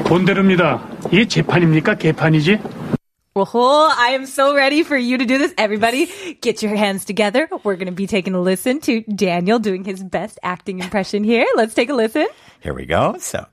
본대로입니다. 0.04 0.86
이게 1.10 1.26
재판입니까? 1.26 1.94
개판이지? 1.96 2.58
Oh, 3.36 3.94
I 3.96 4.10
am 4.10 4.26
so 4.26 4.54
ready 4.54 4.82
for 4.82 4.94
you 4.96 5.16
to 5.16 5.24
do 5.24 5.38
this. 5.38 5.54
Everybody, 5.56 6.10
get 6.42 6.62
your 6.62 6.76
hands 6.76 7.06
together. 7.06 7.48
We're 7.64 7.76
going 7.76 7.86
to 7.86 7.92
be 7.92 8.06
taking 8.06 8.34
a 8.34 8.40
listen 8.40 8.80
to 8.80 9.00
Daniel 9.08 9.58
doing 9.58 9.84
his 9.84 10.04
best 10.04 10.38
acting 10.42 10.80
impression 10.80 11.24
here. 11.24 11.46
Let's 11.56 11.72
take 11.72 11.88
a 11.88 11.94
listen. 11.94 12.26
Here 12.60 12.74
we 12.74 12.84
go. 12.84 13.16
So, 13.18 13.46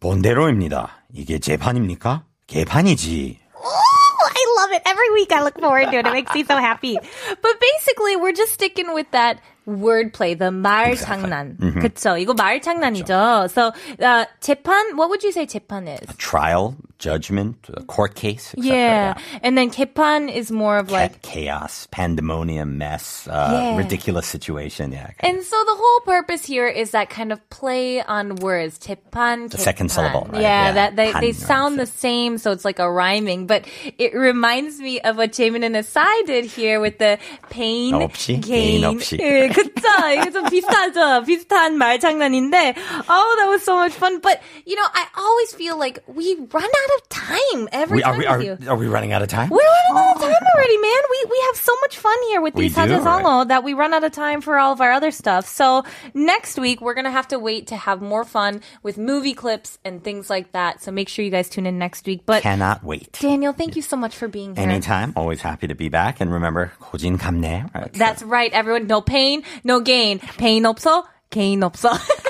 본대로입니다. 0.00 0.90
이게 1.12 1.38
재판입니까? 1.38 2.24
개판이지. 2.46 3.40
Oh, 3.62 4.30
I 4.34 4.54
love 4.60 4.72
it. 4.72 4.82
Every 4.86 5.10
week 5.12 5.32
I 5.32 5.42
look 5.42 5.58
forward 5.58 5.90
to 5.90 5.98
it. 5.98 6.06
It 6.06 6.12
makes 6.12 6.34
me 6.34 6.42
so 6.44 6.56
happy. 6.56 6.96
But 6.96 7.60
basically, 7.60 8.16
we're 8.16 8.32
just 8.32 8.54
sticking 8.54 8.94
with 8.94 9.10
that 9.10 9.38
wordplay, 9.68 10.38
the 10.38 10.50
말장난. 10.50 11.58
그쵸? 11.80 12.16
이거 12.18 12.32
말장난이죠. 12.32 13.50
So, 13.50 13.72
uh, 14.00 14.24
재판, 14.40 14.96
what 14.96 15.10
would 15.10 15.22
you 15.22 15.32
say 15.32 15.44
재판 15.46 15.88
is? 15.88 16.16
Trial, 16.16 16.74
judgment, 16.98 17.56
a 17.74 17.82
court 17.84 18.14
case, 18.14 18.54
etc. 18.56 18.64
Yeah. 18.64 19.14
And 19.42 19.56
then 19.58 19.70
개판 19.70 20.32
is 20.34 20.50
more 20.50 20.78
of 20.78 20.90
like, 20.90 21.12
Like 21.14 21.22
chaos, 21.22 21.86
pandemonium, 21.90 22.78
mess, 22.78 23.28
uh, 23.28 23.50
Yeah. 23.52 23.76
ridiculous 23.76 24.26
situation. 24.26 24.92
Yeah. 24.92 25.10
And 25.20 25.42
so 25.42 25.56
the 25.64 25.74
whole 25.76 26.00
purpose 26.06 26.44
here 26.44 26.66
is 26.68 26.92
that 26.92 27.10
kind 27.10 27.32
of 27.32 27.38
play 27.50 28.00
on 28.02 28.36
words. 28.36 28.78
재판, 28.78 29.50
The 29.50 29.58
second 29.58 29.88
개판. 29.88 29.90
syllable, 29.90 30.26
right? 30.32 30.40
Yeah, 30.42 30.64
Yeah. 30.68 30.72
that 30.72 30.96
they, 30.96 31.12
판, 31.12 31.20
they 31.20 31.32
right, 31.32 31.36
sound 31.36 31.76
so- 31.76 31.84
the 31.84 31.90
same, 31.90 32.38
so 32.38 32.52
it's 32.52 32.64
like 32.64 32.78
a 32.78 32.90
rhyming. 32.90 33.46
But 33.46 33.64
it 33.98 34.14
reminds 34.14 34.80
me 34.80 35.00
of 35.00 35.16
what 35.16 35.32
Jamin 35.32 35.64
and 35.64 35.76
Asai 35.76 36.24
did 36.26 36.44
here 36.46 36.80
with 36.80 36.98
the 36.98 37.18
pain, 37.50 37.92
없이, 37.94 38.40
gain. 38.40 38.80
gain 38.80 38.82
없이. 38.84 39.18
예, 39.20 39.48
그쵸? 39.52 39.88
이게 40.16 40.30
좀 40.32 40.48
비슷하죠? 40.48 41.24
비슷한 41.26 41.76
말 41.76 41.98
장난인데, 42.00 42.74
oh, 43.08 43.36
that 43.38 43.48
was 43.48 43.62
so 43.62 43.76
much 43.76 43.92
fun. 43.92 44.20
But, 44.20 44.40
you 44.64 44.76
know, 44.76 44.86
I 44.94 45.04
always 45.18 45.52
feel 45.54 45.76
like 45.78 45.98
we 46.06 46.34
run 46.52 46.64
out 46.64 46.87
of 46.88 47.08
time 47.08 47.68
every 47.72 47.96
We, 47.98 48.02
are, 48.02 48.12
time 48.12 48.18
we, 48.18 48.24
with 48.24 48.28
are, 48.28 48.42
you. 48.64 48.70
are 48.70 48.76
we 48.76 48.86
running 48.86 49.12
out 49.12 49.22
of 49.22 49.28
time? 49.28 49.50
We're 49.50 49.58
running 49.58 49.96
out 50.08 50.16
of 50.16 50.22
time 50.22 50.42
already, 50.54 50.78
man. 50.78 51.02
We 51.10 51.24
we 51.30 51.42
have 51.48 51.56
so 51.56 51.72
much 51.82 51.96
fun 51.98 52.16
here 52.28 52.40
with 52.40 52.54
We 52.54 52.68
these 52.68 52.74
do, 52.74 52.80
사자성어 52.82 53.48
that 53.48 53.64
we 53.64 53.74
run 53.74 53.94
out 53.94 54.04
of 54.04 54.12
time 54.12 54.40
for 54.40 54.58
all 54.58 54.72
of 54.72 54.80
our 54.80 54.92
other 54.92 55.10
stuff. 55.10 55.46
So 55.46 55.84
next 56.14 56.58
week 56.58 56.80
we're 56.80 56.94
gonna 56.94 57.10
have 57.10 57.28
to 57.28 57.38
wait 57.38 57.68
to 57.68 57.76
have 57.76 58.00
more 58.02 58.24
fun 58.24 58.60
with 58.82 58.98
movie 58.98 59.34
clips 59.34 59.78
and 59.84 60.02
things 60.02 60.30
like 60.30 60.52
that. 60.52 60.82
So 60.82 60.90
make 60.92 61.08
sure 61.08 61.24
you 61.24 61.30
guys 61.30 61.48
tune 61.48 61.66
in 61.66 61.78
next 61.78 62.06
week. 62.06 62.22
But 62.26 62.42
Cannot 62.42 62.84
wait. 62.84 63.12
Daniel, 63.20 63.52
thank 63.52 63.76
you 63.76 63.82
so 63.82 63.96
much 63.96 64.16
for 64.16 64.28
being 64.28 64.54
here. 64.56 64.62
Anytime. 64.64 65.12
Always 65.16 65.40
happy 65.40 65.66
to 65.68 65.74
be 65.74 65.88
back. 65.88 66.20
And 66.20 66.32
remember, 66.32 66.72
고진 66.80 67.18
감내. 67.18 67.72
Right? 67.74 67.92
That's 67.92 68.22
right, 68.22 68.52
everyone. 68.52 68.86
No 68.86 69.00
pain, 69.00 69.42
no 69.64 69.80
gain. 69.80 70.18
pain 70.18 70.64
없어, 70.64 71.04
gain 71.30 71.60
없어. 71.60 71.98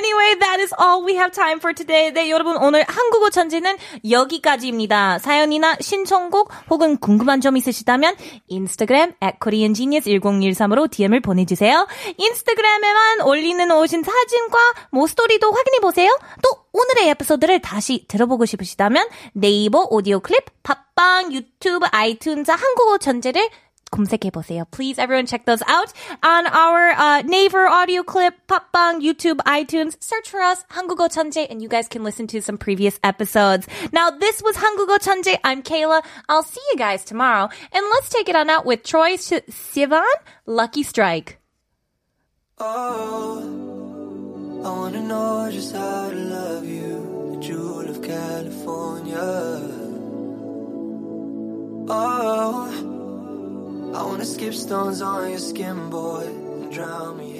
Anyway, 0.00 0.34
that 0.40 0.60
is 0.62 0.72
all 0.80 1.04
we 1.04 1.12
have 1.12 1.30
time 1.30 1.58
for 1.58 1.74
today. 1.74 2.10
네, 2.10 2.30
여러분 2.30 2.56
오늘 2.56 2.86
한국어 2.88 3.28
천재는 3.28 3.76
여기까지입니다. 4.08 5.18
사연이나 5.18 5.76
신청곡 5.78 6.50
혹은 6.70 6.96
궁금한 6.96 7.42
점 7.42 7.58
있으시다면 7.58 8.16
인스타그램 8.48 9.12
at 9.22 9.38
koreangenius1013으로 9.40 10.90
DM을 10.90 11.20
보내주세요. 11.20 11.86
인스타그램에만 12.16 13.20
올리는 13.26 13.70
오신 13.70 14.02
사진과 14.02 14.58
뭐 14.90 15.06
스토리도 15.06 15.52
확인해보세요. 15.52 16.18
또 16.42 16.48
오늘의 16.72 17.10
에피소드를 17.10 17.60
다시 17.60 18.06
들어보고 18.08 18.46
싶으시다면 18.46 19.06
네이버 19.34 19.86
오디오 19.90 20.20
클립, 20.20 20.62
팟빵, 20.62 21.34
유튜브, 21.34 21.86
아이튠즈 21.86 22.48
한국어 22.48 22.96
천재를 22.96 23.50
검색해보세요. 23.90 24.64
Please, 24.70 24.98
everyone, 24.98 25.26
check 25.26 25.44
those 25.44 25.62
out 25.66 25.92
on 26.22 26.46
our 26.46 26.90
uh, 26.90 27.22
Naver 27.22 27.66
audio 27.66 28.02
clip, 28.02 28.34
Popbang, 28.48 29.02
YouTube, 29.02 29.38
iTunes. 29.46 29.96
Search 30.00 30.28
for 30.28 30.40
us, 30.40 30.64
한국어 30.70 31.08
천재, 31.08 31.46
and 31.50 31.60
you 31.60 31.68
guys 31.68 31.88
can 31.88 32.02
listen 32.04 32.26
to 32.28 32.40
some 32.40 32.56
previous 32.56 32.98
episodes. 33.02 33.66
Now, 33.92 34.10
this 34.10 34.42
was 34.42 34.56
한국어 34.56 34.98
천재. 34.98 35.38
I'm 35.44 35.62
Kayla. 35.62 36.02
I'll 36.28 36.42
see 36.42 36.62
you 36.72 36.78
guys 36.78 37.04
tomorrow. 37.04 37.48
And 37.72 37.84
let's 37.90 38.08
take 38.08 38.28
it 38.28 38.36
on 38.36 38.48
out 38.48 38.64
with 38.64 38.82
Troye 38.82 39.18
Sivan, 39.18 40.04
Lucky 40.46 40.82
Strike. 40.82 41.38
Oh, 42.58 43.40
I 44.64 44.70
wanna 44.70 45.00
know 45.00 45.48
just 45.50 45.74
how 45.74 46.10
to 46.10 46.16
love 46.16 46.66
you, 46.66 47.32
the 47.32 47.40
jewel 47.40 47.88
of 47.88 48.02
California. 48.02 49.18
Oh. 51.88 52.99
I 53.92 54.04
wanna 54.04 54.24
skip 54.24 54.54
stones 54.54 55.02
on 55.02 55.30
your 55.30 55.38
skin, 55.40 55.90
boy, 55.90 56.24
and 56.26 56.72
drown 56.72 57.18
me 57.18 57.39